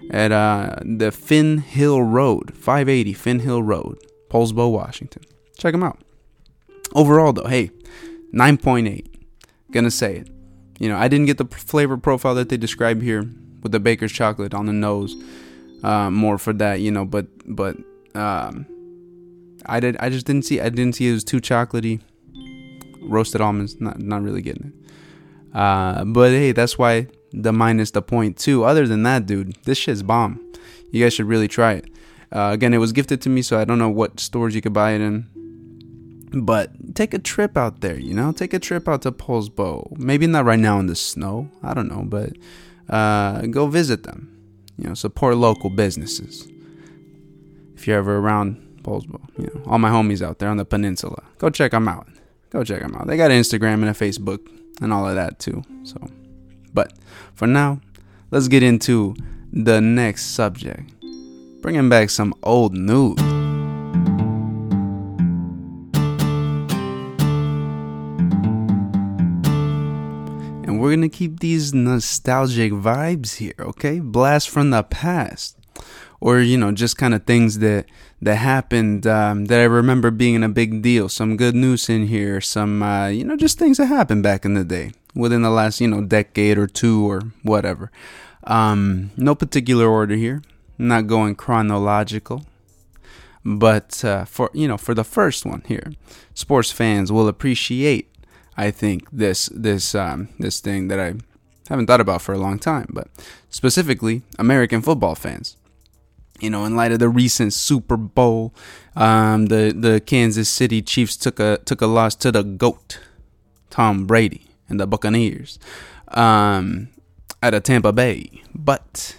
at 0.09 0.31
uh, 0.31 0.77
the 0.83 1.11
Finn 1.11 1.59
Hill 1.59 2.01
Road, 2.01 2.57
580 2.57 3.13
Finn 3.13 3.39
Hill 3.41 3.61
Road, 3.61 3.99
Poulsbo, 4.29 4.71
Washington. 4.71 5.21
Check 5.59 5.73
them 5.73 5.83
out. 5.83 5.99
Overall, 6.95 7.33
though, 7.33 7.47
hey, 7.47 7.69
9.8. 8.33 9.05
Gonna 9.71 9.91
say 9.91 10.15
it 10.15 10.29
you 10.79 10.89
know, 10.89 10.97
I 10.97 11.07
didn't 11.07 11.25
get 11.25 11.37
the 11.37 11.45
flavor 11.45 11.97
profile 11.97 12.35
that 12.35 12.49
they 12.49 12.57
describe 12.57 13.01
here 13.01 13.29
with 13.63 13.71
the 13.71 13.79
baker's 13.79 14.11
chocolate 14.11 14.53
on 14.53 14.65
the 14.65 14.73
nose. 14.73 15.15
Uh, 15.83 16.09
more 16.09 16.37
for 16.37 16.53
that, 16.53 16.79
you 16.79 16.91
know, 16.91 17.05
but 17.05 17.27
but 17.45 17.77
um, 18.15 18.65
I 19.65 19.79
did 19.79 19.97
I 19.99 20.09
just 20.09 20.25
didn't 20.25 20.45
see 20.45 20.59
I 20.59 20.69
didn't 20.69 20.93
see 20.93 21.09
it 21.09 21.13
was 21.13 21.23
too 21.23 21.39
chocolatey. 21.39 22.01
Roasted 23.01 23.41
almonds, 23.41 23.79
not 23.79 23.99
not 23.99 24.23
really 24.23 24.41
getting 24.41 24.73
it. 24.73 25.55
Uh, 25.55 26.03
but 26.03 26.31
hey, 26.31 26.51
that's 26.51 26.77
why 26.77 27.07
the 27.31 27.53
minus 27.53 27.91
the 27.91 28.01
point 28.01 28.37
two. 28.37 28.63
Other 28.63 28.87
than 28.87 29.03
that, 29.03 29.25
dude, 29.25 29.55
this 29.63 29.77
shit's 29.77 30.03
bomb. 30.03 30.43
You 30.91 31.03
guys 31.03 31.13
should 31.13 31.27
really 31.27 31.47
try 31.47 31.73
it. 31.73 31.85
Uh, 32.31 32.49
again, 32.53 32.73
it 32.73 32.77
was 32.77 32.91
gifted 32.91 33.21
to 33.21 33.29
me, 33.29 33.41
so 33.41 33.59
I 33.59 33.65
don't 33.65 33.79
know 33.79 33.89
what 33.89 34.19
stores 34.19 34.55
you 34.55 34.61
could 34.61 34.73
buy 34.73 34.91
it 34.91 35.01
in. 35.01 35.27
But 36.31 36.95
take 36.95 37.13
a 37.13 37.19
trip 37.19 37.55
out 37.57 37.81
there, 37.81 37.97
you 37.97 38.13
know? 38.13 38.31
Take 38.31 38.53
a 38.53 38.59
trip 38.59 38.87
out 38.87 39.03
to 39.03 39.11
Poulsbo. 39.11 39.97
Maybe 39.97 40.27
not 40.27 40.45
right 40.45 40.59
now 40.59 40.79
in 40.79 40.87
the 40.87 40.95
snow. 40.95 41.49
I 41.63 41.73
don't 41.73 41.87
know, 41.87 42.03
but 42.03 42.33
uh, 42.89 43.41
go 43.47 43.67
visit 43.67 44.03
them. 44.03 44.33
You 44.77 44.89
know, 44.89 44.93
support 44.93 45.37
local 45.37 45.69
businesses. 45.69 46.47
If 47.75 47.87
you're 47.87 47.97
ever 47.97 48.17
around 48.17 48.81
Poulsbo, 48.83 49.21
you 49.37 49.51
know, 49.53 49.71
all 49.71 49.79
my 49.79 49.89
homies 49.89 50.21
out 50.21 50.39
there 50.39 50.49
on 50.49 50.57
the 50.57 50.65
peninsula, 50.65 51.23
go 51.37 51.49
check 51.49 51.71
them 51.71 51.87
out. 51.87 52.07
Go 52.49 52.63
check 52.63 52.81
them 52.81 52.95
out. 52.95 53.07
They 53.07 53.17
got 53.17 53.31
an 53.31 53.39
Instagram 53.39 53.75
and 53.75 53.85
a 53.85 53.93
Facebook 53.93 54.39
and 54.81 54.93
all 54.93 55.07
of 55.07 55.15
that 55.15 55.39
too. 55.39 55.63
So, 55.83 55.97
but 56.73 56.93
for 57.33 57.47
now, 57.47 57.81
let's 58.31 58.47
get 58.47 58.63
into 58.63 59.15
the 59.51 59.81
next 59.81 60.27
subject. 60.27 60.93
Bringing 61.61 61.89
back 61.89 62.09
some 62.09 62.33
old 62.43 62.73
news. 62.73 63.36
We're 70.87 70.95
gonna 70.95 71.09
keep 71.09 71.41
these 71.41 71.73
nostalgic 71.73 72.71
vibes 72.71 73.35
here, 73.35 73.55
okay? 73.59 73.99
Blast 73.99 74.49
from 74.49 74.69
the 74.69 74.83
past, 74.83 75.57
or 76.21 76.39
you 76.39 76.57
know, 76.57 76.71
just 76.71 76.97
kind 76.97 77.13
of 77.13 77.25
things 77.25 77.59
that 77.59 77.87
that 78.21 78.35
happened 78.35 79.05
um, 79.05 79.45
that 79.45 79.59
I 79.59 79.65
remember 79.65 80.11
being 80.11 80.43
a 80.43 80.49
big 80.49 80.81
deal. 80.81 81.09
Some 81.09 81.35
good 81.35 81.55
news 81.55 81.89
in 81.89 82.07
here, 82.07 82.39
some 82.39 82.81
uh, 82.81 83.07
you 83.07 83.25
know, 83.25 83.35
just 83.35 83.59
things 83.59 83.77
that 83.77 83.87
happened 83.87 84.23
back 84.23 84.45
in 84.45 84.53
the 84.53 84.63
day, 84.63 84.91
within 85.13 85.41
the 85.41 85.49
last 85.49 85.81
you 85.81 85.89
know 85.89 86.01
decade 86.01 86.57
or 86.57 86.67
two 86.67 87.05
or 87.05 87.21
whatever. 87.43 87.91
Um, 88.45 89.11
no 89.17 89.35
particular 89.35 89.87
order 89.87 90.15
here. 90.15 90.41
not 90.77 91.07
going 91.07 91.35
chronological 91.35 92.45
but 93.43 94.05
uh, 94.05 94.25
for 94.25 94.51
you 94.53 94.67
know 94.67 94.77
for 94.77 94.93
the 94.93 95.03
first 95.03 95.43
one 95.45 95.63
here 95.67 95.91
sports 96.33 96.71
fans 96.71 97.11
will 97.11 97.27
appreciate 97.27 98.07
I 98.57 98.71
think 98.71 99.07
this 99.11 99.49
this 99.53 99.93
um, 99.93 100.29
this 100.39 100.59
thing 100.59 100.87
that 100.87 100.99
I 100.99 101.13
haven't 101.69 101.87
thought 101.87 102.01
about 102.01 102.21
for 102.21 102.33
a 102.33 102.39
long 102.39 102.57
time, 102.59 102.87
but 102.89 103.07
specifically 103.49 104.23
American 104.39 104.81
football 104.81 105.15
fans. 105.15 105.57
You 106.39 106.51
know, 106.51 106.65
in 106.65 106.75
light 106.75 106.91
of 106.91 106.99
the 106.99 107.09
recent 107.09 107.53
Super 107.53 107.97
Bowl, 107.97 108.53
um, 108.95 109.47
the 109.47 109.73
the 109.75 109.99
Kansas 109.99 110.49
City 110.49 110.81
Chiefs 110.81 111.17
took 111.17 111.39
a 111.39 111.57
took 111.65 111.81
a 111.81 111.87
loss 111.87 112.15
to 112.15 112.31
the 112.31 112.43
goat, 112.43 112.99
Tom 113.69 114.05
Brady 114.05 114.47
and 114.69 114.79
the 114.79 114.85
Buccaneers, 114.85 115.57
um, 116.09 116.89
at 117.41 117.53
a 117.53 117.59
Tampa 117.59 117.91
Bay. 117.91 118.43
But, 118.53 119.15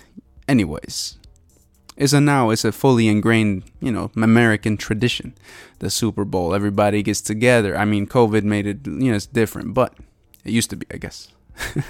anyways, 0.47 1.18
it's 1.99 2.13
a 2.13 2.21
now 2.21 2.51
it's 2.51 2.65
a 2.65 2.71
fully 2.71 3.09
ingrained 3.09 3.65
you 3.81 3.91
know 3.91 4.11
American 4.17 4.77
tradition. 4.77 5.35
The 5.81 5.91
Super 5.91 6.25
Bowl, 6.25 6.55
everybody 6.55 7.03
gets 7.03 7.21
together. 7.21 7.77
I 7.77 7.85
mean, 7.85 8.07
COVID 8.07 8.45
made 8.45 8.67
it 8.67 8.87
you 8.87 9.11
know 9.11 9.17
it's 9.17 9.27
different, 9.27 9.75
but 9.75 9.95
it 10.45 10.53
used 10.53 10.71
to 10.71 10.77
be, 10.77 10.87
I 10.91 10.97
guess. 10.97 11.29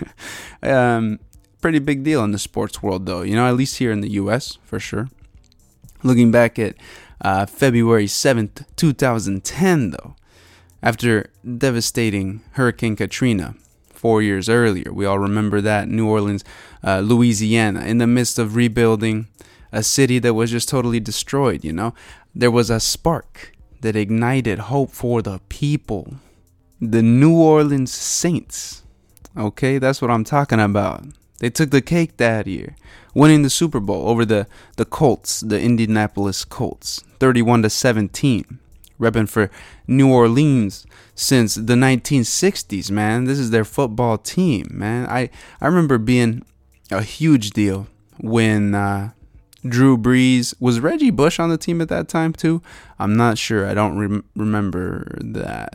um, 0.62 1.20
pretty 1.60 1.78
big 1.78 2.02
deal 2.02 2.24
in 2.24 2.32
the 2.32 2.38
sports 2.38 2.82
world, 2.82 3.04
though. 3.06 3.22
You 3.22 3.36
know, 3.36 3.46
at 3.46 3.54
least 3.54 3.78
here 3.78 3.92
in 3.92 4.00
the 4.00 4.10
U.S. 4.12 4.58
for 4.64 4.80
sure. 4.80 5.08
Looking 6.02 6.30
back 6.30 6.58
at 6.58 6.76
uh, 7.20 7.44
February 7.44 8.06
seventh, 8.06 8.64
two 8.76 8.94
thousand 8.94 9.44
ten, 9.44 9.90
though, 9.90 10.16
after 10.82 11.30
devastating 11.44 12.40
Hurricane 12.52 12.96
Katrina 12.96 13.56
four 13.90 14.22
years 14.22 14.48
earlier. 14.48 14.92
We 14.92 15.04
all 15.04 15.18
remember 15.18 15.60
that 15.60 15.88
New 15.88 16.08
Orleans, 16.08 16.44
uh, 16.82 17.00
Louisiana, 17.00 17.80
in 17.80 17.98
the 17.98 18.06
midst 18.06 18.38
of 18.38 18.54
rebuilding 18.54 19.26
a 19.72 19.82
city 19.82 20.18
that 20.20 20.34
was 20.34 20.50
just 20.50 20.68
totally 20.68 21.00
destroyed, 21.00 21.64
you 21.64 21.72
know? 21.72 21.94
There 22.34 22.50
was 22.50 22.70
a 22.70 22.80
spark 22.80 23.52
that 23.80 23.96
ignited 23.96 24.58
hope 24.58 24.90
for 24.90 25.22
the 25.22 25.40
people. 25.48 26.14
The 26.80 27.02
New 27.02 27.36
Orleans 27.36 27.92
Saints. 27.92 28.82
Okay, 29.36 29.78
that's 29.78 30.00
what 30.00 30.10
I'm 30.10 30.24
talking 30.24 30.60
about. 30.60 31.04
They 31.38 31.50
took 31.50 31.70
the 31.70 31.82
cake 31.82 32.16
that 32.16 32.46
year, 32.46 32.76
winning 33.14 33.42
the 33.42 33.50
Super 33.50 33.78
Bowl 33.78 34.08
over 34.08 34.24
the, 34.24 34.46
the 34.76 34.84
Colts, 34.84 35.40
the 35.40 35.60
Indianapolis 35.60 36.44
Colts, 36.44 37.04
31 37.20 37.62
to 37.62 37.70
17. 37.70 38.58
Repping 38.98 39.28
for 39.28 39.48
New 39.86 40.12
Orleans 40.12 40.84
since 41.14 41.54
the 41.54 41.74
1960s, 41.74 42.90
man. 42.90 43.24
This 43.24 43.38
is 43.38 43.50
their 43.50 43.64
football 43.64 44.18
team, 44.18 44.66
man. 44.72 45.06
I, 45.08 45.30
I 45.60 45.66
remember 45.66 45.98
being 45.98 46.44
a 46.90 47.02
huge 47.02 47.50
deal 47.50 47.86
when 48.18 48.74
uh, 48.74 49.10
Drew 49.66 49.96
Brees. 49.98 50.54
Was 50.60 50.80
Reggie 50.80 51.10
Bush 51.10 51.40
on 51.40 51.50
the 51.50 51.58
team 51.58 51.80
at 51.80 51.88
that 51.88 52.08
time 52.08 52.32
too? 52.32 52.62
I'm 52.98 53.16
not 53.16 53.38
sure. 53.38 53.66
I 53.66 53.74
don't 53.74 53.98
rem- 53.98 54.24
remember 54.36 55.18
that. 55.20 55.74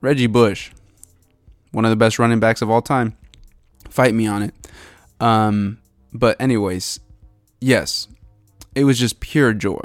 Reggie 0.00 0.26
Bush, 0.26 0.70
one 1.72 1.84
of 1.84 1.90
the 1.90 1.96
best 1.96 2.18
running 2.18 2.40
backs 2.40 2.62
of 2.62 2.70
all 2.70 2.82
time. 2.82 3.16
Fight 3.88 4.14
me 4.14 4.26
on 4.26 4.42
it. 4.42 4.54
Um, 5.20 5.78
but 6.12 6.40
anyways, 6.40 7.00
yes, 7.60 8.08
it 8.74 8.84
was 8.84 8.98
just 8.98 9.20
pure 9.20 9.52
joy. 9.52 9.82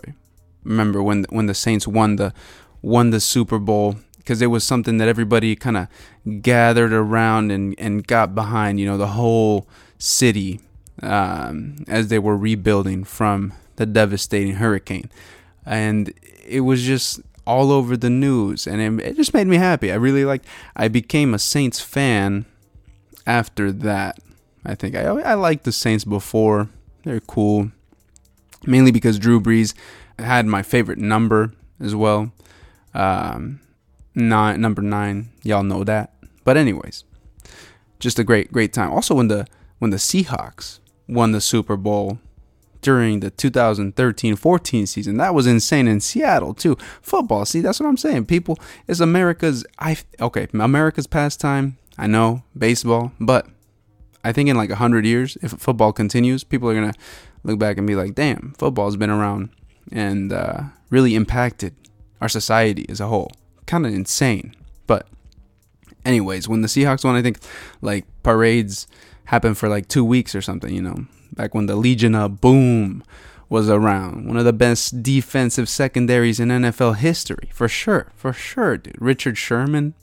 Remember 0.64 1.02
when 1.02 1.26
when 1.30 1.48
the 1.48 1.54
Saints 1.54 1.88
won 1.88 2.18
the 2.18 2.34
won 2.82 3.10
the 3.10 3.20
Super 3.20 3.58
Bowl 3.58 3.96
because 4.18 4.42
it 4.42 4.48
was 4.48 4.64
something 4.64 4.98
that 4.98 5.08
everybody 5.08 5.56
kind 5.56 5.78
of 5.78 5.88
gathered 6.42 6.94
around 6.94 7.52
and 7.52 7.74
and 7.80 8.06
got 8.06 8.36
behind. 8.36 8.80
You 8.80 8.86
know, 8.86 8.98
the 8.98 9.08
whole 9.08 9.68
city 9.98 10.60
um, 11.02 11.78
as 11.88 12.08
they 12.08 12.20
were 12.20 12.38
rebuilding 12.38 13.04
from 13.04 13.54
the 13.76 13.86
devastating 13.86 14.56
hurricane. 14.56 15.10
And 15.66 16.14
it 16.46 16.62
was 16.62 16.84
just 16.84 17.22
all 17.46 17.72
over 17.72 17.98
the 17.98 18.10
news, 18.10 18.68
and 18.68 19.00
it, 19.00 19.06
it 19.06 19.16
just 19.16 19.34
made 19.34 19.48
me 19.48 19.58
happy. 19.58 19.92
I 19.92 19.96
really 19.96 20.26
liked. 20.26 20.46
I 20.76 20.88
became 20.88 21.34
a 21.34 21.40
Saints 21.40 21.80
fan 21.80 22.46
after 23.26 23.72
that. 23.72 24.20
I 24.64 24.76
think 24.76 24.96
I 24.96 25.04
I 25.04 25.34
liked 25.34 25.64
the 25.64 25.72
Saints 25.72 26.04
before. 26.04 26.70
They're 27.04 27.20
cool, 27.20 27.72
mainly 28.66 28.92
because 28.92 29.18
Drew 29.18 29.42
Brees 29.42 29.74
had 30.20 30.46
my 30.46 30.62
favorite 30.62 31.00
number 31.00 31.54
as 31.80 31.96
well. 31.96 32.32
Um, 32.94 33.60
nine 34.14 34.62
number 34.62 34.82
nine, 34.82 35.30
y'all 35.44 35.64
know 35.64 35.84
that. 35.84 36.14
But 36.44 36.58
anyways, 36.58 37.04
just 38.00 38.20
a 38.20 38.24
great 38.24 38.52
great 38.52 38.74
time. 38.74 38.92
Also 38.92 39.16
when 39.16 39.30
the 39.30 39.48
when 39.80 39.92
the 39.92 39.98
Seahawks 39.98 40.80
won 41.12 41.32
the 41.32 41.42
Super 41.42 41.78
Bowl 41.78 42.20
during 42.82 43.20
the 43.20 43.30
2013-14 43.30 44.88
season. 44.88 45.18
That 45.18 45.36
was 45.36 45.46
insane 45.46 45.88
in 45.88 46.00
Seattle 46.00 46.56
too. 46.56 46.76
Football, 47.02 47.46
see, 47.46 47.62
that's 47.62 47.80
what 47.80 47.88
I'm 47.88 47.98
saying. 47.98 48.26
People, 48.26 48.58
it's 48.88 49.00
America's 49.00 49.64
I 49.78 49.98
okay, 50.20 50.48
America's 50.54 51.08
pastime. 51.08 51.78
I 51.98 52.08
know 52.08 52.44
baseball, 52.58 53.12
but 53.20 53.48
I 54.24 54.32
think 54.32 54.50
in 54.50 54.56
like 54.56 54.72
a 54.72 54.78
hundred 54.78 55.06
years, 55.06 55.38
if 55.44 55.52
football 55.52 55.94
continues, 55.94 56.44
people 56.44 56.70
are 56.70 56.74
gonna 56.74 56.94
look 57.44 57.60
back 57.60 57.78
and 57.78 57.86
be 57.86 57.96
like, 57.96 58.16
"Damn, 58.16 58.56
football's 58.58 58.96
been 58.96 59.10
around 59.12 59.50
and 59.92 60.32
uh, 60.32 60.62
really 60.90 61.16
impacted 61.16 61.76
our 62.22 62.30
society 62.30 62.86
as 62.88 63.00
a 63.00 63.08
whole. 63.08 63.32
Kind 63.66 63.86
of 63.86 63.94
insane. 63.94 64.56
But, 64.88 65.08
anyways, 66.06 66.48
when 66.48 66.62
the 66.62 66.68
Seahawks 66.68 67.04
won, 67.04 67.16
I 67.16 67.22
think 67.22 67.40
like 67.82 68.06
parades 68.24 68.88
happened 69.26 69.58
for 69.58 69.70
like 69.70 69.88
two 69.88 70.04
weeks 70.04 70.36
or 70.36 70.42
something, 70.42 70.74
you 70.74 70.82
know, 70.82 71.06
back 71.34 71.54
when 71.54 71.66
the 71.66 71.76
Legion 71.76 72.16
of 72.16 72.42
Boom 72.42 73.04
was 73.52 73.70
around. 73.70 74.26
One 74.28 74.38
of 74.38 74.46
the 74.46 74.54
best 74.54 75.04
defensive 75.04 75.68
secondaries 75.68 76.40
in 76.40 76.48
NFL 76.48 76.96
history, 76.96 77.50
for 77.52 77.68
sure, 77.68 78.12
for 78.16 78.32
sure, 78.32 78.78
dude. 78.78 78.96
Richard 78.98 79.38
Sherman 79.38 79.94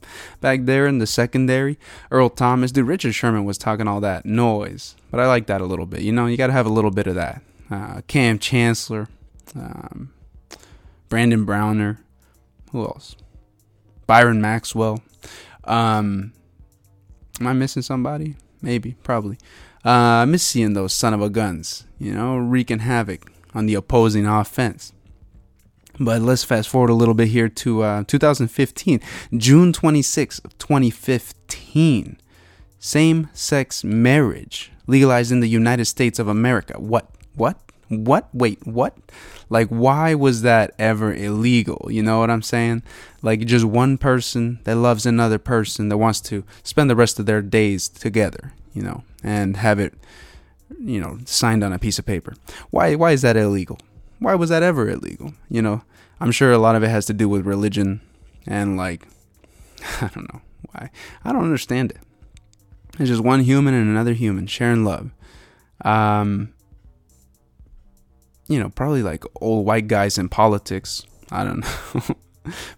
back 0.42 0.60
there 0.64 0.86
in 0.86 0.98
the 0.98 1.06
secondary, 1.06 1.78
Earl 2.10 2.28
Thomas, 2.28 2.72
dude. 2.72 2.86
Richard 2.86 3.14
Sherman 3.14 3.46
was 3.46 3.56
talking 3.56 3.88
all 3.88 4.00
that 4.02 4.26
noise, 4.26 4.96
but 5.10 5.18
I 5.18 5.26
like 5.26 5.46
that 5.46 5.62
a 5.62 5.64
little 5.64 5.86
bit. 5.86 6.02
You 6.02 6.12
know, 6.12 6.26
you 6.26 6.36
got 6.36 6.48
to 6.48 6.52
have 6.52 6.66
a 6.66 6.70
little 6.70 6.90
bit 6.90 7.06
of 7.06 7.14
that. 7.14 7.42
Uh, 7.70 8.02
Kam 8.06 8.38
Chancellor, 8.38 9.08
um, 9.54 10.12
Brandon 11.08 11.46
Browner, 11.46 12.00
who 12.72 12.84
else? 12.84 13.16
Byron 14.06 14.42
Maxwell. 14.42 15.02
Um, 15.64 16.34
am 17.40 17.46
I 17.46 17.54
missing 17.54 17.82
somebody? 17.82 18.36
Maybe, 18.62 18.96
probably. 19.02 19.38
Uh, 19.84 20.22
I 20.22 20.24
miss 20.24 20.42
seeing 20.42 20.72
those 20.72 20.92
son 20.92 21.14
of 21.14 21.22
a 21.22 21.30
guns, 21.30 21.84
you 21.98 22.12
know, 22.12 22.36
wreaking 22.36 22.80
havoc 22.80 23.30
on 23.54 23.66
the 23.66 23.74
opposing 23.74 24.26
offense. 24.26 24.92
But 26.00 26.22
let's 26.22 26.44
fast 26.44 26.68
forward 26.68 26.90
a 26.90 26.94
little 26.94 27.14
bit 27.14 27.28
here 27.28 27.48
to 27.48 27.82
uh, 27.82 28.04
2015, 28.06 29.00
June 29.36 29.72
26th 29.72 30.44
of 30.44 30.56
2015. 30.58 32.18
Same 32.78 33.28
sex 33.32 33.82
marriage 33.82 34.70
legalized 34.86 35.32
in 35.32 35.40
the 35.40 35.48
United 35.48 35.86
States 35.86 36.18
of 36.18 36.28
America. 36.28 36.78
What? 36.78 37.10
What? 37.34 37.58
What? 37.88 38.28
Wait, 38.32 38.66
what? 38.66 38.96
Like, 39.48 39.68
why 39.68 40.14
was 40.14 40.42
that 40.42 40.74
ever 40.78 41.14
illegal? 41.14 41.88
You 41.90 42.02
know 42.02 42.20
what 42.20 42.30
I'm 42.30 42.42
saying? 42.42 42.82
Like, 43.22 43.46
just 43.46 43.64
one 43.64 43.96
person 43.98 44.60
that 44.64 44.76
loves 44.76 45.06
another 45.06 45.38
person 45.38 45.88
that 45.88 45.96
wants 45.96 46.20
to 46.22 46.44
spend 46.62 46.90
the 46.90 46.96
rest 46.96 47.18
of 47.18 47.26
their 47.26 47.40
days 47.40 47.88
together, 47.88 48.52
you 48.74 48.82
know, 48.82 49.04
and 49.22 49.56
have 49.56 49.78
it 49.78 49.94
you 50.78 51.00
know, 51.00 51.18
signed 51.24 51.64
on 51.64 51.72
a 51.72 51.78
piece 51.78 51.98
of 51.98 52.06
paper. 52.06 52.34
Why 52.70 52.94
why 52.94 53.12
is 53.12 53.22
that 53.22 53.36
illegal? 53.36 53.78
Why 54.18 54.34
was 54.34 54.50
that 54.50 54.62
ever 54.62 54.88
illegal? 54.88 55.32
You 55.48 55.62
know, 55.62 55.82
I'm 56.20 56.32
sure 56.32 56.52
a 56.52 56.58
lot 56.58 56.76
of 56.76 56.82
it 56.82 56.88
has 56.88 57.06
to 57.06 57.12
do 57.12 57.28
with 57.28 57.46
religion 57.46 58.00
and 58.46 58.76
like 58.76 59.06
I 60.00 60.10
don't 60.14 60.32
know 60.32 60.40
why. 60.72 60.90
I 61.24 61.32
don't 61.32 61.44
understand 61.44 61.92
it. 61.92 61.98
It's 62.98 63.10
just 63.10 63.22
one 63.22 63.40
human 63.40 63.74
and 63.74 63.88
another 63.88 64.12
human 64.12 64.46
sharing 64.46 64.84
love. 64.84 65.10
Um 65.84 66.52
you 68.48 68.58
know, 68.58 68.70
probably 68.70 69.02
like 69.02 69.24
old 69.40 69.66
white 69.66 69.86
guys 69.88 70.18
in 70.18 70.28
politics. 70.28 71.04
I 71.30 71.44
don't 71.44 71.60
know. 71.94 72.16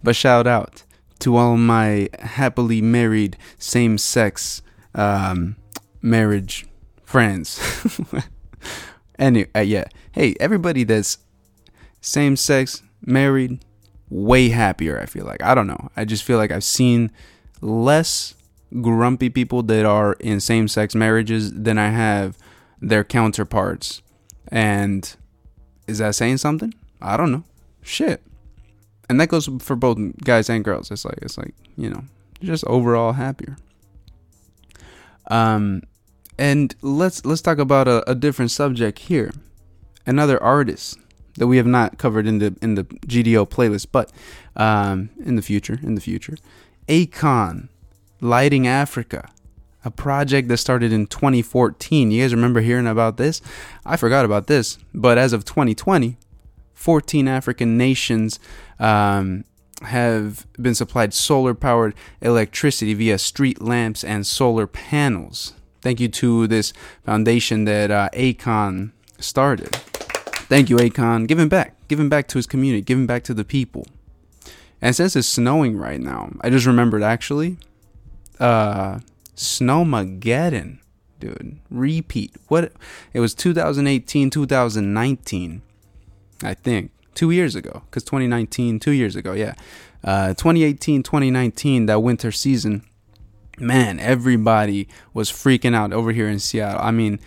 but 0.03 0.15
shout 0.15 0.45
out 0.45 0.83
to 1.19 1.37
all 1.37 1.57
my 1.57 2.09
happily 2.19 2.81
married 2.81 3.37
same 3.57 3.97
sex 3.97 4.61
um, 4.93 5.55
marriage 6.01 6.65
friends. 7.03 7.59
anyway, 9.19 9.49
uh, 9.55 9.59
yeah. 9.59 9.85
Hey, 10.11 10.35
everybody 10.39 10.83
that's 10.83 11.19
same 12.01 12.35
sex, 12.35 12.81
married, 13.05 13.63
way 14.09 14.49
happier, 14.49 14.99
I 14.99 15.05
feel 15.05 15.25
like. 15.25 15.41
I 15.41 15.55
don't 15.55 15.67
know. 15.67 15.89
I 15.95 16.03
just 16.03 16.23
feel 16.23 16.37
like 16.37 16.51
I've 16.51 16.63
seen 16.63 17.11
less 17.61 18.35
grumpy 18.81 19.29
people 19.29 19.63
that 19.63 19.85
are 19.85 20.13
in 20.13 20.39
same 20.39 20.67
sex 20.67 20.95
marriages 20.95 21.53
than 21.53 21.77
I 21.77 21.89
have 21.89 22.37
their 22.81 23.03
counterparts. 23.03 24.01
And 24.47 25.15
is 25.91 25.99
that 25.99 26.15
saying 26.15 26.37
something? 26.37 26.73
I 27.01 27.17
don't 27.17 27.31
know. 27.31 27.43
Shit. 27.81 28.21
And 29.09 29.19
that 29.19 29.27
goes 29.27 29.49
for 29.59 29.75
both 29.75 29.97
guys 30.23 30.49
and 30.49 30.63
girls. 30.63 30.89
It's 30.89 31.05
like 31.05 31.19
it's 31.21 31.37
like, 31.37 31.53
you 31.77 31.89
know, 31.89 32.03
just 32.41 32.63
overall 32.65 33.13
happier. 33.13 33.57
Um 35.29 35.83
and 36.39 36.73
let's 36.81 37.25
let's 37.25 37.41
talk 37.41 37.59
about 37.59 37.87
a, 37.87 38.09
a 38.09 38.15
different 38.15 38.51
subject 38.51 38.99
here. 38.99 39.31
Another 40.05 40.41
artist 40.41 40.97
that 41.37 41.47
we 41.47 41.57
have 41.57 41.67
not 41.67 41.97
covered 41.97 42.27
in 42.27 42.39
the 42.39 42.55
in 42.61 42.75
the 42.75 42.83
GDO 42.83 43.49
playlist, 43.49 43.87
but 43.91 44.11
um, 44.55 45.09
in 45.23 45.35
the 45.35 45.41
future, 45.41 45.79
in 45.81 45.95
the 45.95 46.01
future, 46.01 46.37
Akon, 46.87 47.69
Lighting 48.19 48.67
Africa, 48.67 49.29
a 49.83 49.91
project 49.91 50.47
that 50.47 50.57
started 50.57 50.91
in 50.93 51.07
2014. 51.07 52.11
You 52.11 52.23
guys 52.23 52.33
remember 52.33 52.61
hearing 52.61 52.87
about 52.87 53.17
this? 53.17 53.41
I 53.85 53.97
forgot 53.97 54.25
about 54.25 54.47
this, 54.47 54.77
but 54.93 55.17
as 55.17 55.33
of 55.33 55.45
2020, 55.45 56.17
14 56.73 57.27
African 57.27 57.77
nations 57.77 58.39
um, 58.79 59.43
have 59.83 60.47
been 60.61 60.75
supplied 60.75 61.13
solar 61.13 61.53
powered 61.53 61.95
electricity 62.21 62.93
via 62.93 63.17
street 63.17 63.61
lamps 63.61 64.03
and 64.03 64.25
solar 64.25 64.67
panels. 64.67 65.53
Thank 65.81 65.99
you 65.99 66.07
to 66.09 66.47
this 66.47 66.73
foundation 67.03 67.65
that 67.65 67.89
uh, 67.89 68.09
Akon 68.13 68.91
started. 69.19 69.75
Thank 70.51 70.69
you, 70.69 70.77
Akon. 70.77 71.27
Giving 71.27 71.49
back, 71.49 71.75
giving 71.87 72.09
back 72.09 72.27
to 72.29 72.37
his 72.37 72.45
community, 72.45 72.81
giving 72.81 73.07
back 73.07 73.23
to 73.23 73.33
the 73.33 73.43
people. 73.45 73.87
And 74.81 74.95
since 74.95 75.15
it's 75.15 75.27
snowing 75.27 75.77
right 75.77 75.99
now, 75.99 76.33
I 76.41 76.49
just 76.49 76.65
remembered 76.65 77.03
actually, 77.03 77.57
uh, 78.39 78.99
Snowmageddon, 79.41 80.79
dude. 81.19 81.59
Repeat. 81.69 82.35
What? 82.47 82.71
It 83.13 83.19
was 83.19 83.33
2018, 83.33 84.29
2019, 84.29 85.61
I 86.43 86.53
think. 86.53 86.91
Two 87.13 87.31
years 87.31 87.55
ago. 87.55 87.81
Because 87.85 88.03
2019, 88.03 88.79
two 88.79 88.91
years 88.91 89.15
ago, 89.15 89.33
yeah. 89.33 89.55
Uh, 90.03 90.29
2018, 90.29 91.03
2019, 91.03 91.87
that 91.87 92.01
winter 92.01 92.31
season 92.31 92.83
man, 93.59 93.99
everybody 93.99 94.87
was 95.13 95.31
freaking 95.31 95.75
out 95.75 95.93
over 95.93 96.11
here 96.11 96.27
in 96.27 96.39
Seattle. 96.39 96.81
I 96.81 96.91
mean, 96.91 97.19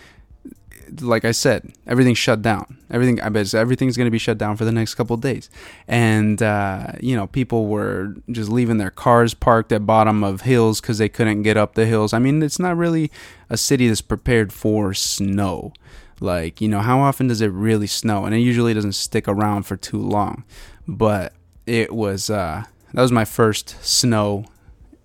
like 1.01 1.25
I 1.25 1.33
said, 1.33 1.73
everything's 1.87 2.18
shut 2.18 2.42
down. 2.42 2.79
Everything, 2.90 3.20
I 3.20 3.29
bet 3.29 3.55
everything's 3.55 3.97
going 3.97 4.07
to 4.07 4.11
be 4.11 4.18
shut 4.18 4.38
down 4.38 4.57
for 4.57 4.64
the 4.64 4.73
next 4.73 4.94
couple 4.94 5.16
days. 5.16 5.51
And, 5.88 6.42
uh, 6.42 6.92
you 7.01 7.16
know, 7.16 7.27
people 7.27 7.66
were 7.66 8.14
just 8.31 8.51
leaving 8.51 8.79
their 8.79 8.90
cars 8.90 9.35
parked 9.35 9.73
at 9.73 9.87
bottom 9.87 10.23
of 10.23 10.42
hills 10.42 10.81
because 10.81 10.99
they 10.99 11.09
couldn't 11.09 11.42
get 11.42 11.57
up 11.57 11.75
the 11.75 11.87
hills. 11.87 12.12
I 12.12 12.18
mean, 12.18 12.42
it's 12.42 12.59
not 12.59 12.77
really 12.77 13.11
a 13.51 13.57
city 13.57 13.88
that's 13.88 14.01
prepared 14.01 14.53
for 14.53 14.94
snow. 14.94 15.73
Like, 16.20 16.61
you 16.61 16.68
know, 16.68 16.81
how 16.81 17.01
often 17.01 17.29
does 17.29 17.40
it 17.40 17.49
really 17.49 17.87
snow? 17.87 18.25
And 18.25 18.35
it 18.35 18.38
usually 18.38 18.75
doesn't 18.75 18.92
stick 18.92 19.27
around 19.29 19.64
for 19.64 19.77
too 19.77 20.01
long. 20.01 20.44
But 20.87 21.33
it 21.66 21.92
was, 21.92 22.31
uh, 22.31 22.64
that 22.92 23.03
was 23.03 23.12
my 23.12 23.25
first 23.25 23.83
snow 23.85 24.44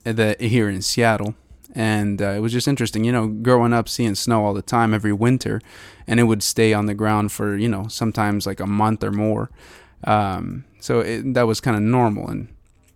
the, 0.03 0.35
here 0.39 0.69
in 0.69 0.81
Seattle. 0.81 1.35
And 1.75 2.21
uh, 2.21 2.29
it 2.29 2.39
was 2.39 2.51
just 2.51 2.67
interesting, 2.67 3.03
you 3.03 3.11
know, 3.11 3.27
growing 3.27 3.73
up 3.73 3.87
seeing 3.87 4.15
snow 4.15 4.43
all 4.43 4.53
the 4.53 4.61
time 4.61 4.93
every 4.93 5.13
winter, 5.13 5.61
and 6.07 6.19
it 6.19 6.23
would 6.23 6.41
stay 6.41 6.73
on 6.73 6.87
the 6.87 6.95
ground 6.95 7.31
for, 7.31 7.55
you 7.55 7.69
know, 7.69 7.87
sometimes 7.87 8.47
like 8.47 8.59
a 8.59 8.65
month 8.65 9.03
or 9.03 9.11
more. 9.11 9.51
Um, 10.03 10.65
so 10.79 11.01
it, 11.01 11.33
that 11.33 11.43
was 11.43 11.61
kind 11.61 11.77
of 11.77 11.83
normal 11.83 12.27
and 12.27 12.47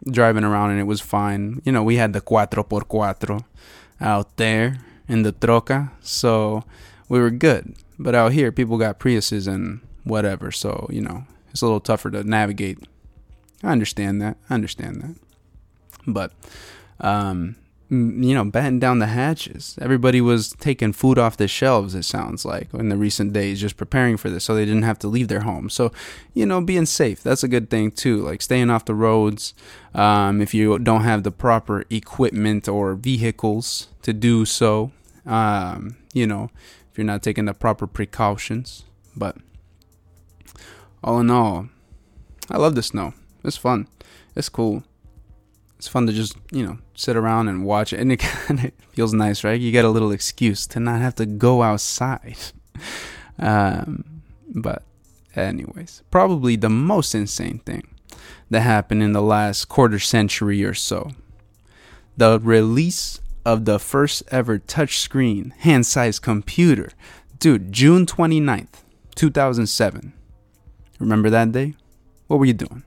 driving 0.10 0.44
around 0.44 0.72
and 0.72 0.80
it 0.80 0.86
was 0.86 1.02
fine. 1.02 1.62
You 1.66 1.72
know, 1.72 1.84
we 1.84 1.98
had 1.98 2.14
the 2.14 2.22
cuatro 2.22 2.68
por 2.68 2.82
cuatro 2.82 3.46
out 4.02 4.38
there 4.38 4.80
in 5.08 5.24
the 5.24 5.34
troca, 5.34 5.92
so 6.02 6.64
we 7.10 7.20
were 7.20 7.30
good. 7.30 7.76
But 8.00 8.16
out 8.16 8.34
here, 8.34 8.52
people 8.52 8.78
got 8.78 9.00
Priuses 9.00 9.48
and 9.48 9.82
whatever, 10.04 10.52
so, 10.52 10.88
you 10.92 11.02
know, 11.02 11.26
it's 11.52 11.62
a 11.62 11.66
little 11.66 11.80
tougher 11.80 12.10
to 12.12 12.24
navigate. 12.24 12.80
I 13.64 13.72
understand 13.72 14.22
that. 14.22 14.38
I 14.50 14.56
understand 14.56 15.02
that. 15.02 15.16
But 16.06 16.34
um, 17.00 17.56
you 17.89 18.34
know, 18.34 18.46
batten 18.46 18.80
down 18.80 19.00
the 19.00 19.08
hatches. 19.08 19.78
Everybody 19.82 20.22
was 20.22 20.54
taking 20.54 20.93
food 20.93 21.19
off 21.19 21.38
the 21.38 21.48
shelves, 21.48 21.93
it 21.96 22.04
sounds 22.04 22.46
like, 22.46 22.74
in 22.74 22.89
the 22.89 22.98
recent 22.98 23.34
days, 23.34 23.62
just 23.62 23.78
preparing 23.78 24.17
for 24.17 24.30
this 24.30 24.46
so 24.46 24.56
they 24.56 24.65
didn't 24.65 24.84
have 24.84 25.00
to 25.00 25.08
leave 25.08 25.28
their 25.28 25.41
home. 25.41 25.69
So, 25.69 25.91
you 26.34 26.46
know, 26.46 26.62
being 26.62 26.86
safe, 26.86 27.22
that's 27.22 27.43
a 27.43 27.48
good 27.48 27.69
thing 27.69 27.91
too. 27.91 28.22
Like 28.22 28.41
staying 28.41 28.69
off 28.69 28.86
the 28.86 28.96
roads. 28.96 29.54
Um, 29.93 30.41
if 30.41 30.54
you 30.54 30.80
don't 30.80 31.04
have 31.04 31.24
the 31.24 31.32
proper 31.32 31.84
equipment 31.89 32.67
or 32.67 32.96
vehicles 32.96 33.89
to 34.02 34.13
do 34.13 34.46
so, 34.46 34.91
um, 35.26 35.98
you 36.13 36.26
know, 36.26 36.50
if 36.91 36.98
you're 36.98 37.06
not 37.06 37.24
taking 37.24 37.46
the 37.46 37.54
proper 37.54 37.86
precautions. 37.86 38.86
But 39.15 39.38
all 41.04 41.19
in 41.19 41.30
all, 41.30 41.67
I 42.50 42.58
love 42.58 42.74
the 42.76 42.82
snow. 42.82 43.13
It's 43.43 43.58
fun. 43.58 43.88
It's 44.36 44.50
cool 44.50 44.84
it's 45.84 45.89
fun 45.89 46.08
to 46.08 46.13
just 46.13 46.38
you 46.50 46.65
know 46.65 46.78
sit 46.96 47.17
around 47.17 47.50
and 47.50 47.65
watch 47.65 47.91
it, 47.91 48.00
and 48.00 48.10
it 48.10 48.17
kind 48.22 48.63
of 48.63 48.72
feels 48.93 49.13
nice, 49.13 49.43
right? 49.43 49.60
You 49.60 49.69
get 49.69 49.84
a 49.84 49.89
little 49.89 50.13
excuse 50.13 50.65
to 50.67 50.80
not 50.80 51.02
have 51.02 51.15
to 51.15 51.26
go 51.26 51.62
outside. 51.62 52.38
Um, 53.39 54.22
but 54.54 54.84
anyways, 55.36 56.04
probably 56.12 56.56
the 56.56 56.69
most 56.69 57.15
insane 57.15 57.58
thing 57.65 57.88
that 58.52 58.62
happened 58.62 59.02
in 59.02 59.12
the 59.13 59.24
last 59.24 59.65
quarter 59.65 59.98
century 59.98 60.63
or 60.63 60.76
so. 60.76 61.13
The 62.15 62.39
release 62.39 63.19
of 63.43 63.65
the 63.65 63.80
first 63.80 64.22
ever 64.30 64.60
touchscreen 64.60 65.52
hand-sized 65.54 66.22
computer. 66.22 66.91
Dude, 67.39 67.72
June 67.72 68.06
29th, 68.06 68.84
2007. 69.15 70.13
Remember 71.00 71.32
that 71.32 71.52
day? 71.52 71.74
What 72.28 72.38
were 72.38 72.46
you 72.46 72.54
doing? 72.54 72.84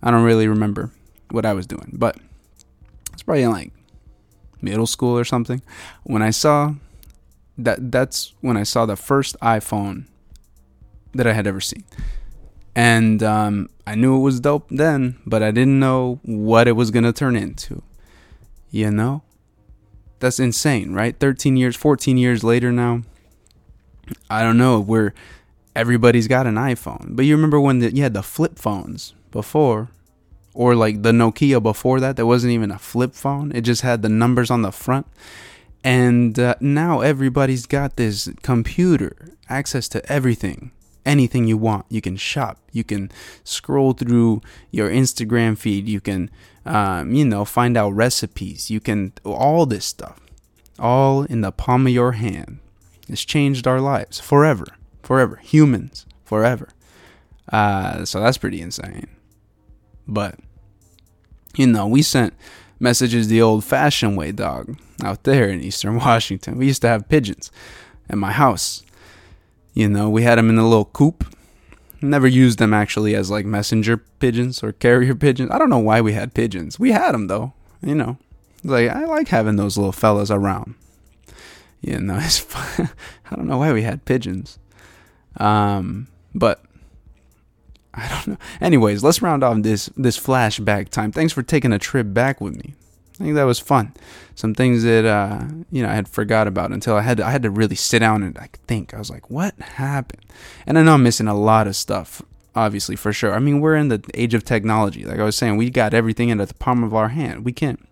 I 0.00 0.12
don't 0.12 0.22
really 0.22 0.46
remember 0.46 0.92
what 1.32 1.46
I 1.46 1.52
was 1.52 1.66
doing, 1.66 1.90
but 1.92 2.16
it's 3.12 3.22
probably 3.22 3.42
in 3.42 3.50
like 3.50 3.72
middle 4.62 4.86
school 4.86 5.18
or 5.18 5.24
something 5.24 5.62
when 6.04 6.22
I 6.22 6.30
saw 6.30 6.74
that 7.58 7.90
that's 7.90 8.34
when 8.40 8.56
I 8.56 8.62
saw 8.62 8.86
the 8.86 8.96
first 8.96 9.38
iPhone 9.40 10.06
that 11.14 11.26
I 11.26 11.32
had 11.32 11.46
ever 11.46 11.60
seen. 11.60 11.84
And 12.74 13.22
um, 13.22 13.68
I 13.86 13.94
knew 13.94 14.16
it 14.16 14.20
was 14.20 14.40
dope 14.40 14.68
then, 14.70 15.18
but 15.26 15.42
I 15.42 15.50
didn't 15.50 15.78
know 15.78 16.20
what 16.22 16.68
it 16.68 16.72
was 16.72 16.90
going 16.90 17.04
to 17.04 17.12
turn 17.12 17.36
into. 17.36 17.82
You 18.70 18.90
know? 18.90 19.22
That's 20.20 20.38
insane, 20.38 20.92
right? 20.92 21.18
13 21.18 21.56
years, 21.56 21.76
14 21.76 22.16
years 22.16 22.44
later 22.44 22.70
now. 22.70 23.02
I 24.28 24.42
don't 24.42 24.58
know 24.58 24.80
where 24.80 25.14
everybody's 25.74 26.28
got 26.28 26.46
an 26.46 26.54
iPhone. 26.54 27.16
But 27.16 27.24
you 27.24 27.34
remember 27.34 27.60
when 27.60 27.78
the, 27.80 27.94
you 27.94 28.02
had 28.02 28.14
the 28.14 28.22
flip 28.22 28.58
phones 28.58 29.14
before, 29.30 29.88
or 30.54 30.74
like 30.74 31.02
the 31.02 31.12
Nokia 31.12 31.62
before 31.62 32.00
that, 32.00 32.16
that 32.16 32.26
wasn't 32.26 32.52
even 32.52 32.70
a 32.70 32.78
flip 32.78 33.14
phone. 33.14 33.52
It 33.54 33.62
just 33.62 33.82
had 33.82 34.02
the 34.02 34.08
numbers 34.08 34.50
on 34.50 34.62
the 34.62 34.72
front. 34.72 35.06
And 35.82 36.38
uh, 36.38 36.56
now 36.60 37.00
everybody's 37.00 37.66
got 37.66 37.96
this 37.96 38.28
computer, 38.42 39.30
access 39.48 39.88
to 39.88 40.12
everything, 40.12 40.72
anything 41.06 41.46
you 41.46 41.56
want. 41.56 41.86
You 41.88 42.00
can 42.00 42.16
shop, 42.16 42.58
you 42.72 42.84
can 42.84 43.10
scroll 43.44 43.92
through 43.92 44.42
your 44.70 44.90
Instagram 44.90 45.56
feed, 45.56 45.88
you 45.88 46.00
can, 46.00 46.30
um, 46.66 47.14
you 47.14 47.24
know, 47.24 47.44
find 47.44 47.76
out 47.76 47.90
recipes, 47.90 48.70
you 48.70 48.80
can, 48.80 49.12
all 49.24 49.64
this 49.64 49.86
stuff, 49.86 50.20
all 50.78 51.22
in 51.22 51.40
the 51.40 51.52
palm 51.52 51.86
of 51.86 51.92
your 51.92 52.12
hand. 52.12 52.58
It's 53.08 53.24
changed 53.24 53.66
our 53.66 53.80
lives 53.80 54.20
forever, 54.20 54.66
forever. 55.02 55.36
Humans, 55.36 56.06
forever. 56.24 56.68
Uh, 57.50 58.04
so 58.04 58.20
that's 58.20 58.38
pretty 58.38 58.60
insane. 58.60 59.08
But, 60.10 60.38
you 61.56 61.66
know, 61.66 61.86
we 61.86 62.02
sent 62.02 62.34
messages 62.80 63.28
the 63.28 63.40
old 63.40 63.64
fashioned 63.64 64.16
way, 64.16 64.32
dog, 64.32 64.76
out 65.02 65.22
there 65.22 65.48
in 65.48 65.60
eastern 65.60 65.96
Washington. 65.98 66.58
We 66.58 66.66
used 66.66 66.82
to 66.82 66.88
have 66.88 67.08
pigeons 67.08 67.52
at 68.08 68.18
my 68.18 68.32
house. 68.32 68.82
You 69.72 69.88
know, 69.88 70.10
we 70.10 70.24
had 70.24 70.36
them 70.36 70.50
in 70.50 70.58
a 70.58 70.68
little 70.68 70.86
coop. 70.86 71.24
Never 72.02 72.26
used 72.26 72.58
them 72.58 72.74
actually 72.74 73.14
as 73.14 73.30
like 73.30 73.46
messenger 73.46 73.98
pigeons 73.98 74.62
or 74.62 74.72
carrier 74.72 75.14
pigeons. 75.14 75.50
I 75.52 75.58
don't 75.58 75.70
know 75.70 75.78
why 75.78 76.00
we 76.00 76.14
had 76.14 76.34
pigeons. 76.34 76.78
We 76.78 76.92
had 76.92 77.12
them 77.12 77.28
though, 77.28 77.52
you 77.82 77.94
know. 77.94 78.18
Like 78.64 78.90
I 78.90 79.04
like 79.04 79.28
having 79.28 79.56
those 79.56 79.76
little 79.76 79.92
fellas 79.92 80.30
around. 80.30 80.74
You 81.82 82.00
know, 82.00 82.16
it's 82.20 82.38
fun. 82.38 82.90
I 83.30 83.36
don't 83.36 83.46
know 83.46 83.58
why 83.58 83.72
we 83.72 83.82
had 83.82 84.04
pigeons. 84.06 84.58
Um, 85.36 86.08
but 86.34 86.64
I 87.94 88.08
don't 88.08 88.26
know. 88.28 88.38
Anyways, 88.60 89.02
let's 89.02 89.22
round 89.22 89.42
off 89.42 89.62
this 89.62 89.86
this 89.96 90.18
flashback 90.18 90.90
time. 90.90 91.12
Thanks 91.12 91.32
for 91.32 91.42
taking 91.42 91.72
a 91.72 91.78
trip 91.78 92.12
back 92.12 92.40
with 92.40 92.56
me. 92.56 92.74
I 93.20 93.24
think 93.24 93.34
that 93.34 93.44
was 93.44 93.58
fun. 93.58 93.92
Some 94.34 94.54
things 94.54 94.82
that 94.84 95.04
uh, 95.04 95.44
you 95.70 95.82
know 95.82 95.90
I 95.90 95.94
had 95.94 96.08
forgot 96.08 96.46
about 96.46 96.72
until 96.72 96.96
I 96.96 97.02
had 97.02 97.18
to, 97.18 97.26
I 97.26 97.30
had 97.30 97.42
to 97.42 97.50
really 97.50 97.76
sit 97.76 97.98
down 97.98 98.22
and 98.22 98.34
like 98.36 98.60
think. 98.66 98.94
I 98.94 98.98
was 98.98 99.10
like, 99.10 99.28
what 99.28 99.58
happened? 99.58 100.24
And 100.66 100.78
I 100.78 100.82
know 100.82 100.94
I'm 100.94 101.02
missing 101.02 101.28
a 101.28 101.34
lot 101.34 101.66
of 101.66 101.76
stuff. 101.76 102.22
Obviously, 102.54 102.96
for 102.96 103.12
sure. 103.12 103.32
I 103.32 103.38
mean, 103.38 103.60
we're 103.60 103.76
in 103.76 103.88
the 103.88 104.02
age 104.14 104.34
of 104.34 104.44
technology. 104.44 105.04
Like 105.04 105.20
I 105.20 105.24
was 105.24 105.36
saying, 105.36 105.56
we 105.56 105.70
got 105.70 105.94
everything 105.94 106.30
in 106.30 106.40
at 106.40 106.48
the 106.48 106.54
palm 106.54 106.82
of 106.82 106.94
our 106.94 107.08
hand. 107.08 107.44
We 107.44 107.52
can't 107.52 107.86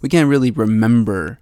we 0.00 0.08
can't 0.08 0.28
really 0.28 0.50
remember 0.50 1.38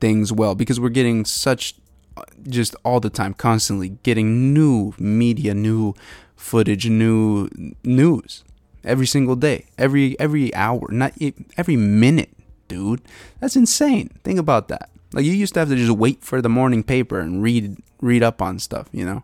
things 0.00 0.32
well 0.32 0.54
because 0.54 0.80
we're 0.80 0.88
getting 0.88 1.24
such 1.24 1.74
uh, 2.16 2.22
just 2.48 2.74
all 2.84 3.00
the 3.00 3.10
time 3.10 3.34
constantly 3.34 3.90
getting 4.02 4.54
new 4.54 4.94
media 4.98 5.54
new 5.54 5.94
footage, 6.40 6.88
new 6.88 7.48
news 7.84 8.42
every 8.82 9.06
single 9.06 9.36
day, 9.36 9.66
every 9.78 10.18
every 10.18 10.52
hour, 10.54 10.88
not 10.90 11.12
every 11.56 11.76
minute, 11.76 12.30
dude. 12.66 13.02
That's 13.38 13.56
insane. 13.56 14.08
Think 14.24 14.38
about 14.38 14.68
that. 14.68 14.90
Like 15.12 15.24
you 15.24 15.32
used 15.32 15.54
to 15.54 15.60
have 15.60 15.68
to 15.68 15.76
just 15.76 15.92
wait 15.92 16.24
for 16.24 16.40
the 16.40 16.48
morning 16.48 16.82
paper 16.82 17.20
and 17.20 17.42
read 17.42 17.76
read 18.00 18.22
up 18.22 18.40
on 18.40 18.58
stuff, 18.58 18.88
you 18.92 19.04
know. 19.04 19.22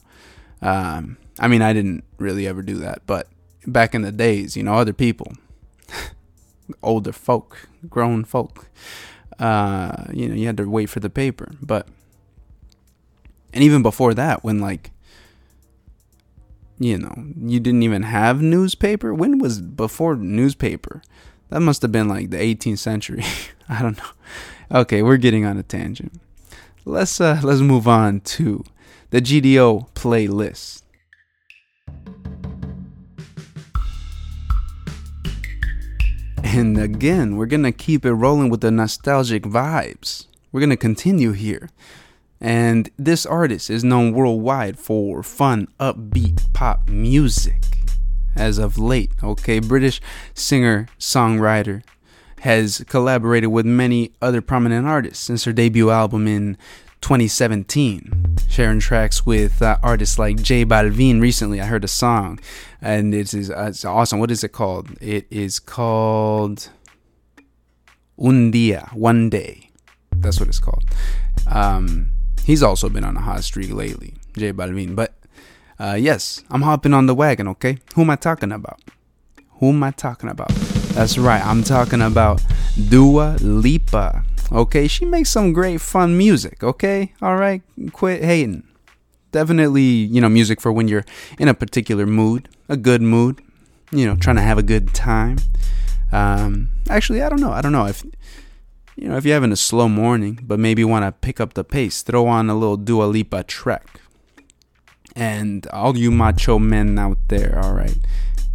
Um, 0.62 1.16
I 1.40 1.48
mean, 1.48 1.62
I 1.62 1.72
didn't 1.72 2.04
really 2.18 2.46
ever 2.46 2.62
do 2.62 2.76
that, 2.76 3.02
but 3.06 3.28
back 3.66 3.94
in 3.94 4.02
the 4.02 4.12
days, 4.12 4.56
you 4.56 4.62
know, 4.62 4.74
other 4.74 4.92
people, 4.92 5.32
older 6.82 7.12
folk, 7.12 7.68
grown 7.88 8.24
folk, 8.24 8.68
uh, 9.38 10.04
you 10.12 10.28
know, 10.28 10.34
you 10.34 10.46
had 10.46 10.56
to 10.58 10.68
wait 10.68 10.86
for 10.86 11.00
the 11.00 11.10
paper, 11.10 11.52
but 11.62 11.88
and 13.52 13.64
even 13.64 13.82
before 13.82 14.12
that, 14.14 14.44
when 14.44 14.60
like 14.60 14.90
you 16.78 16.98
know, 16.98 17.14
you 17.38 17.60
didn't 17.60 17.82
even 17.82 18.02
have 18.02 18.42
newspaper. 18.42 19.14
When 19.14 19.38
was 19.38 19.60
before 19.60 20.16
newspaper? 20.16 21.02
That 21.48 21.60
must 21.60 21.82
have 21.82 21.92
been 21.92 22.08
like 22.08 22.30
the 22.30 22.38
18th 22.38 22.78
century. 22.78 23.24
I 23.68 23.82
don't 23.82 23.96
know. 23.96 24.80
Okay, 24.80 25.02
we're 25.02 25.16
getting 25.16 25.44
on 25.44 25.58
a 25.58 25.62
tangent. 25.62 26.12
Let's 26.84 27.20
uh 27.20 27.40
let's 27.42 27.60
move 27.60 27.88
on 27.88 28.20
to 28.20 28.64
the 29.10 29.20
GDO 29.20 29.90
playlist. 29.94 30.82
And 36.44 36.78
again, 36.78 37.36
we're 37.36 37.46
gonna 37.46 37.72
keep 37.72 38.04
it 38.04 38.12
rolling 38.12 38.50
with 38.50 38.60
the 38.60 38.70
nostalgic 38.70 39.42
vibes. 39.42 40.26
We're 40.52 40.60
gonna 40.60 40.76
continue 40.76 41.32
here. 41.32 41.70
And 42.40 42.90
this 42.98 43.24
artist 43.24 43.70
is 43.70 43.82
known 43.82 44.12
worldwide 44.12 44.78
for 44.78 45.22
fun, 45.22 45.68
upbeat 45.80 46.52
pop 46.52 46.88
music 46.88 47.62
as 48.36 48.58
of 48.58 48.78
late. 48.78 49.12
Okay, 49.22 49.58
British 49.58 50.00
singer 50.34 50.88
songwriter 50.98 51.82
has 52.40 52.84
collaborated 52.88 53.50
with 53.50 53.64
many 53.64 54.12
other 54.20 54.42
prominent 54.42 54.86
artists 54.86 55.24
since 55.24 55.44
her 55.44 55.52
debut 55.52 55.90
album 55.90 56.28
in 56.28 56.56
2017, 57.00 58.36
sharing 58.48 58.80
tracks 58.80 59.24
with 59.24 59.62
uh, 59.62 59.78
artists 59.82 60.18
like 60.18 60.42
J 60.42 60.64
Balvin. 60.64 61.20
Recently, 61.20 61.60
I 61.60 61.66
heard 61.66 61.84
a 61.84 61.88
song, 61.88 62.38
and 62.80 63.14
it 63.14 63.32
is 63.32 63.50
uh, 63.50 63.66
it's 63.68 63.84
awesome. 63.84 64.18
What 64.18 64.30
is 64.30 64.44
it 64.44 64.52
called? 64.52 64.90
It 65.00 65.26
is 65.30 65.58
called 65.58 66.68
Un 68.18 68.50
Dia, 68.50 68.90
One 68.92 69.30
Day. 69.30 69.70
That's 70.10 70.40
what 70.40 70.48
it's 70.48 70.58
called. 70.58 70.84
Um, 71.46 72.10
He's 72.46 72.62
also 72.62 72.88
been 72.88 73.02
on 73.02 73.16
a 73.16 73.20
hot 73.20 73.42
streak 73.42 73.72
lately, 73.72 74.14
J 74.36 74.52
Balvin. 74.52 74.94
But 74.94 75.14
uh, 75.80 75.96
yes, 75.98 76.44
I'm 76.48 76.62
hopping 76.62 76.94
on 76.94 77.06
the 77.06 77.14
wagon, 77.14 77.48
okay? 77.48 77.78
Who 77.96 78.02
am 78.02 78.10
I 78.10 78.14
talking 78.14 78.52
about? 78.52 78.80
Who 79.58 79.70
am 79.70 79.82
I 79.82 79.90
talking 79.90 80.30
about? 80.30 80.50
That's 80.94 81.18
right, 81.18 81.44
I'm 81.44 81.64
talking 81.64 82.00
about 82.00 82.40
Dua 82.88 83.36
Lipa. 83.40 84.22
Okay, 84.52 84.86
she 84.86 85.04
makes 85.04 85.28
some 85.28 85.52
great 85.52 85.80
fun 85.80 86.16
music, 86.16 86.62
okay? 86.62 87.12
All 87.20 87.36
right, 87.36 87.62
quit 87.90 88.22
hating. 88.22 88.62
Definitely, 89.32 89.82
you 89.82 90.20
know, 90.20 90.28
music 90.28 90.60
for 90.60 90.70
when 90.70 90.86
you're 90.86 91.04
in 91.40 91.48
a 91.48 91.54
particular 91.54 92.06
mood, 92.06 92.48
a 92.68 92.76
good 92.76 93.02
mood, 93.02 93.42
you 93.90 94.06
know, 94.06 94.14
trying 94.14 94.36
to 94.36 94.42
have 94.42 94.56
a 94.56 94.62
good 94.62 94.94
time. 94.94 95.38
Um, 96.12 96.68
actually, 96.88 97.22
I 97.22 97.28
don't 97.28 97.40
know. 97.40 97.50
I 97.50 97.60
don't 97.60 97.72
know 97.72 97.86
if 97.86 98.04
you 98.96 99.08
know, 99.08 99.16
if 99.16 99.24
you're 99.24 99.34
having 99.34 99.52
a 99.52 99.56
slow 99.56 99.88
morning, 99.88 100.40
but 100.42 100.58
maybe 100.58 100.82
want 100.82 101.04
to 101.04 101.12
pick 101.12 101.38
up 101.38 101.54
the 101.54 101.64
pace, 101.64 102.02
throw 102.02 102.26
on 102.26 102.48
a 102.48 102.54
little 102.54 102.78
Dua 102.78 103.04
Lipa 103.04 103.44
track. 103.44 104.00
And 105.14 105.66
all 105.68 105.96
you 105.96 106.10
macho 106.10 106.58
men 106.58 106.98
out 106.98 107.18
there, 107.28 107.58
all 107.62 107.74
right, 107.74 107.96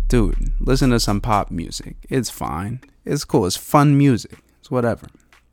dude, 0.08 0.54
listen 0.60 0.90
to 0.92 1.00
some 1.00 1.22
pop 1.22 1.52
music. 1.52 1.96
It's 2.10 2.30
fine. 2.30 2.82
It's 3.06 3.24
cool. 3.24 3.46
It's 3.46 3.58
fun 3.58 3.98
music. 3.98 4.38
It's 4.60 4.70
whatever. 4.70 5.08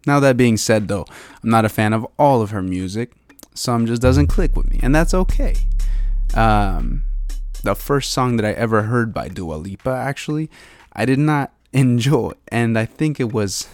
Now, 0.07 0.21
that 0.21 0.37
being 0.37 0.57
said, 0.57 0.89
though, 0.89 1.07
I'm 1.43 1.51
not 1.51 1.65
a 1.65 1.69
fan 1.69 1.93
of 1.93 2.07
all 2.19 2.41
of 2.41 2.51
her 2.51 2.63
music. 2.63 3.13
Some 3.55 3.87
just 3.87 4.03
doesn't 4.03 4.29
click 4.29 4.57
with 4.57 4.71
me, 4.71 4.81
and 4.83 4.95
that's 4.95 5.13
okay. 5.15 5.55
Um, 6.35 7.05
the 7.63 7.75
first 7.75 8.13
song 8.13 8.37
that 8.37 8.47
I 8.47 8.53
ever 8.53 8.83
heard 8.83 9.13
by 9.13 9.29
Dua 9.29 9.55
Lipa, 9.55 9.91
actually, 9.91 10.51
I 10.93 11.05
did 11.05 11.19
not 11.19 11.53
enjoy, 11.73 12.33
and 12.49 12.79
I 12.79 12.87
think 12.87 13.21
it 13.21 13.33
was 13.33 13.69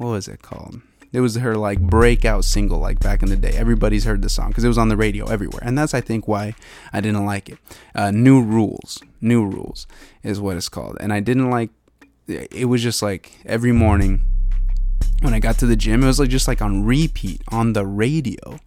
what 0.00 0.12
was 0.12 0.28
it 0.28 0.40
called? 0.40 0.80
It 1.12 1.20
was 1.20 1.36
her 1.36 1.56
like 1.56 1.78
breakout 1.78 2.46
single, 2.46 2.78
like 2.78 3.00
back 3.00 3.22
in 3.22 3.28
the 3.28 3.36
day. 3.36 3.50
Everybody's 3.50 4.04
heard 4.04 4.22
the 4.22 4.30
song 4.30 4.48
because 4.48 4.64
it 4.64 4.68
was 4.68 4.78
on 4.78 4.88
the 4.88 4.96
radio 4.96 5.26
everywhere, 5.26 5.60
and 5.62 5.76
that's 5.76 5.92
I 5.92 6.00
think 6.00 6.26
why 6.26 6.54
I 6.90 7.02
didn't 7.02 7.26
like 7.26 7.50
it. 7.50 7.58
Uh, 7.94 8.10
New 8.10 8.42
Rules, 8.42 9.02
New 9.20 9.44
Rules 9.44 9.86
is 10.22 10.40
what 10.40 10.56
it's 10.56 10.70
called, 10.70 10.96
and 11.00 11.12
I 11.12 11.20
didn't 11.20 11.50
like. 11.50 11.68
It 12.26 12.66
was 12.66 12.82
just 12.82 13.02
like 13.02 13.40
every 13.44 13.72
morning 13.72 14.22
when 15.20 15.34
I 15.34 15.38
got 15.38 15.58
to 15.58 15.66
the 15.66 15.76
gym, 15.76 16.02
it 16.02 16.06
was 16.06 16.18
like 16.18 16.30
just 16.30 16.48
like 16.48 16.62
on 16.62 16.86
repeat 16.86 17.42
on 17.48 17.74
the 17.74 17.84
radio, 17.84 18.58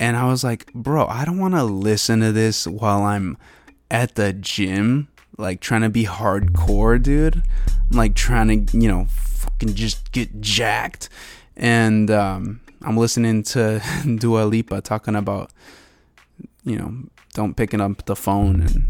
and 0.00 0.16
I 0.16 0.26
was 0.26 0.42
like, 0.42 0.72
bro, 0.74 1.06
I 1.06 1.24
don't 1.24 1.38
want 1.38 1.54
to 1.54 1.62
listen 1.62 2.18
to 2.20 2.32
this 2.32 2.66
while 2.66 3.02
I'm 3.02 3.38
at 3.88 4.16
the 4.16 4.32
gym, 4.32 5.06
like 5.38 5.60
trying 5.60 5.82
to 5.82 5.90
be 5.90 6.06
hardcore, 6.06 7.00
dude. 7.00 7.44
I'm 7.92 7.96
like 7.96 8.16
trying 8.16 8.66
to, 8.66 8.76
you 8.76 8.88
know 8.88 9.06
fucking 9.56 9.74
just 9.74 10.12
get 10.12 10.40
jacked. 10.40 11.08
And 11.56 12.10
um, 12.10 12.60
I'm 12.82 12.96
listening 12.96 13.42
to 13.44 13.82
Dua 14.16 14.44
Lipa 14.44 14.80
talking 14.80 15.16
about, 15.16 15.50
you 16.64 16.76
know, 16.76 16.94
don't 17.34 17.56
picking 17.56 17.80
up 17.80 18.04
the 18.06 18.16
phone 18.16 18.60
and 18.60 18.86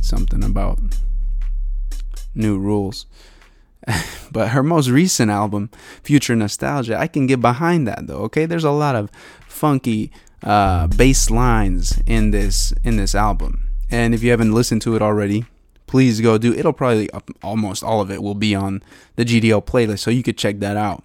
something 0.00 0.44
about 0.44 0.78
new 2.34 2.58
rules. 2.58 3.06
but 4.32 4.48
her 4.48 4.62
most 4.62 4.88
recent 4.88 5.30
album, 5.30 5.70
Future 6.02 6.36
Nostalgia, 6.36 6.98
I 6.98 7.06
can 7.06 7.26
get 7.26 7.40
behind 7.40 7.88
that 7.88 8.06
though. 8.06 8.22
Okay, 8.24 8.44
there's 8.44 8.64
a 8.64 8.70
lot 8.70 8.94
of 8.94 9.10
funky 9.48 10.12
uh, 10.42 10.86
bass 10.88 11.30
lines 11.30 11.98
in 12.06 12.30
this 12.30 12.72
in 12.84 12.96
this 12.96 13.14
album, 13.14 13.62
and 13.90 14.14
if 14.14 14.22
you 14.22 14.30
haven't 14.30 14.52
listened 14.52 14.82
to 14.82 14.96
it 14.96 15.02
already, 15.02 15.46
please 15.90 16.20
go 16.20 16.38
do. 16.38 16.54
It'll 16.54 16.72
probably 16.72 17.10
almost 17.42 17.82
all 17.82 18.00
of 18.00 18.12
it 18.12 18.22
will 18.22 18.36
be 18.36 18.54
on 18.54 18.80
the 19.16 19.24
GDL 19.24 19.64
playlist, 19.64 19.98
so 19.98 20.10
you 20.12 20.22
could 20.22 20.38
check 20.38 20.60
that 20.60 20.76
out. 20.76 21.02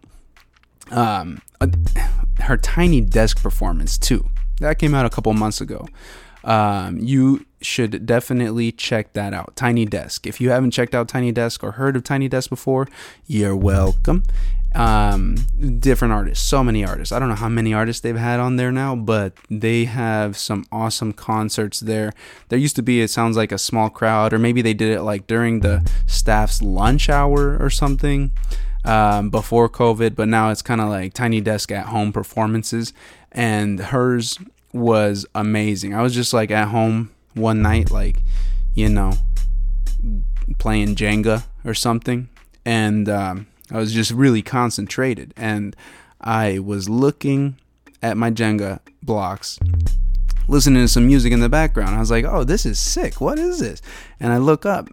Um, 0.91 1.41
uh, 1.60 1.67
her 2.41 2.56
Tiny 2.56 3.02
Desk 3.02 3.41
performance 3.41 3.98
too. 3.98 4.30
That 4.60 4.78
came 4.78 4.93
out 4.93 5.04
a 5.04 5.10
couple 5.10 5.34
months 5.34 5.60
ago. 5.60 5.88
Um, 6.43 7.00
you 7.00 7.48
should 7.65 8.06
definitely 8.06 8.71
check 8.71 9.13
that 9.13 9.34
out. 9.34 9.56
Tiny 9.56 9.86
Desk. 9.86 10.25
If 10.25 10.39
you 10.39 10.51
haven't 10.51 10.71
checked 10.71 10.95
out 10.95 11.08
Tiny 11.08 11.32
Desk 11.32 11.63
or 11.63 11.73
heard 11.73 11.95
of 11.95 12.04
Tiny 12.04 12.28
Desk 12.30 12.49
before, 12.49 12.88
you're 13.28 13.56
welcome. 13.56 14.23
Um, 14.75 15.36
different 15.80 16.13
artists, 16.13 16.45
so 16.45 16.62
many 16.62 16.84
artists. 16.84 17.13
I 17.13 17.19
don't 17.19 17.30
know 17.30 17.36
how 17.36 17.47
many 17.47 17.73
artists 17.73 18.01
they've 18.01 18.17
had 18.17 18.41
on 18.41 18.58
there 18.58 18.73
now, 18.73 18.93
but 18.93 19.34
they 19.49 19.86
have 19.86 20.38
some 20.38 20.65
awesome 20.69 21.13
concerts 21.13 21.80
there. 21.80 22.12
There 22.49 22.60
used 22.60 22.75
to 22.75 22.82
be, 22.82 23.01
it 23.01 23.10
sounds 23.10 23.38
like 23.38 23.54
a 23.54 23.58
small 23.58 23.89
crowd, 23.89 24.34
or 24.34 24.39
maybe 24.39 24.62
they 24.62 24.73
did 24.73 24.91
it 24.91 25.01
like 25.01 25.28
during 25.28 25.62
the 25.62 25.89
staff's 26.08 26.62
lunch 26.62 27.10
hour 27.10 27.58
or 27.58 27.69
something 27.69 28.32
um, 28.84 29.30
before 29.30 29.69
COVID, 29.69 30.13
but 30.13 30.28
now 30.28 30.49
it's 30.49 30.62
kind 30.62 30.82
of 30.82 30.89
like 30.89 31.13
Tiny 31.13 31.39
Desk 31.39 31.71
at 31.71 31.88
home 31.88 32.12
performances. 32.12 32.91
And 33.32 33.80
hers 33.80 34.38
was 34.73 35.25
amazing. 35.34 35.93
I 35.93 36.01
was 36.01 36.13
just 36.13 36.34
like 36.34 36.51
at 36.51 36.67
home 36.67 37.14
one 37.36 37.62
night, 37.62 37.91
like, 37.91 38.17
you 38.74 38.89
know, 38.89 39.13
playing 40.58 40.95
Jenga 40.95 41.43
or 41.63 41.74
something. 41.74 42.30
And 42.65 43.08
um, 43.08 43.48
I 43.71 43.78
was 43.78 43.93
just 43.93 44.12
really 44.12 44.41
concentrated. 44.41 45.34
And 45.38 45.76
I 46.19 46.60
was 46.60 46.89
looking 46.89 47.58
at 48.02 48.17
my 48.17 48.32
Jenga 48.32 48.80
blocks, 49.04 49.60
listening 50.48 50.84
to 50.84 50.88
some 50.88 51.08
music 51.08 51.32
in 51.32 51.39
the 51.39 51.50
background. 51.50 51.95
I 51.95 52.00
was 52.00 52.12
like, 52.12 52.26
oh, 52.26 52.43
this 52.43 52.65
is 52.65 52.80
sick. 52.80 53.21
What 53.21 53.38
is 53.38 53.60
this? 53.60 53.82
And 54.19 54.34
I 54.34 54.38
look 54.38 54.65
up, 54.65 54.88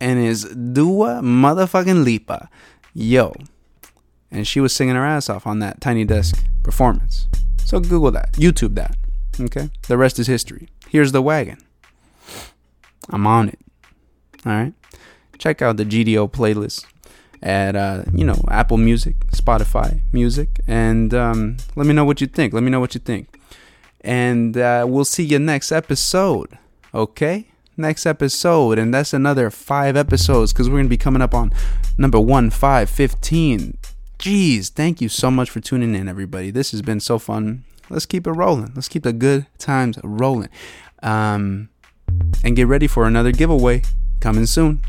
and 0.00 0.18
it's 0.18 0.44
Dua 0.44 1.20
motherfucking 1.22 2.04
Lipa. 2.04 2.48
Yo. 2.94 3.34
And 4.30 4.46
she 4.46 4.60
was 4.60 4.74
singing 4.74 4.94
her 4.94 5.04
ass 5.04 5.28
off 5.28 5.46
on 5.46 5.58
that 5.58 5.80
Tiny 5.80 6.04
Desk 6.04 6.42
performance. 6.62 7.26
So 7.64 7.80
Google 7.80 8.10
that, 8.12 8.32
YouTube 8.32 8.74
that. 8.76 8.96
Okay? 9.38 9.70
The 9.88 9.98
rest 9.98 10.18
is 10.18 10.26
history. 10.26 10.68
Here's 10.88 11.12
the 11.12 11.22
wagon. 11.22 11.58
I'm 13.12 13.26
on 13.26 13.48
it. 13.48 13.58
All 14.46 14.52
right? 14.52 14.72
Check 15.38 15.62
out 15.62 15.76
the 15.76 15.84
GDO 15.84 16.30
playlist 16.30 16.86
at 17.42 17.74
uh, 17.74 18.04
you 18.12 18.24
know 18.24 18.40
Apple 18.48 18.78
Music, 18.78 19.18
Spotify 19.30 20.00
Music, 20.12 20.60
and 20.66 21.12
um, 21.12 21.56
let 21.74 21.86
me 21.86 21.92
know 21.92 22.04
what 22.04 22.20
you 22.20 22.26
think. 22.26 22.52
Let 22.52 22.62
me 22.62 22.70
know 22.70 22.80
what 22.80 22.94
you 22.94 23.00
think, 23.00 23.40
and 24.02 24.56
uh, 24.56 24.86
we'll 24.88 25.04
see 25.04 25.24
you 25.24 25.38
next 25.38 25.72
episode. 25.72 26.58
Okay, 26.94 27.48
next 27.76 28.06
episode, 28.06 28.78
and 28.78 28.94
that's 28.94 29.12
another 29.12 29.50
five 29.50 29.96
episodes 29.96 30.52
because 30.52 30.70
we're 30.70 30.78
gonna 30.78 30.88
be 30.88 30.96
coming 30.96 31.22
up 31.22 31.34
on 31.34 31.52
number 31.98 32.20
one, 32.20 32.50
five, 32.50 32.88
fifteen. 32.88 33.76
Jeez, 34.18 34.68
thank 34.68 35.00
you 35.00 35.08
so 35.08 35.32
much 35.32 35.50
for 35.50 35.58
tuning 35.58 35.96
in, 35.96 36.08
everybody. 36.08 36.52
This 36.52 36.70
has 36.70 36.80
been 36.80 37.00
so 37.00 37.18
fun 37.18 37.64
let's 37.92 38.06
keep 38.06 38.26
it 38.26 38.32
rolling. 38.32 38.72
Let's 38.74 38.88
keep 38.88 39.04
the 39.04 39.12
good 39.12 39.46
times 39.58 39.98
rolling. 40.02 40.48
Um, 41.02 41.68
and 42.44 42.56
get 42.56 42.66
ready 42.66 42.86
for 42.86 43.06
another 43.06 43.32
giveaway 43.32 43.82
coming 44.20 44.46
soon. 44.46 44.80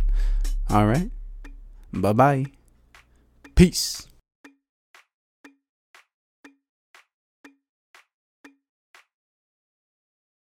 All 0.70 0.88
right. 0.88 1.10
Bye 1.92 2.14
bye. 2.14 2.46
Peace. 3.56 4.08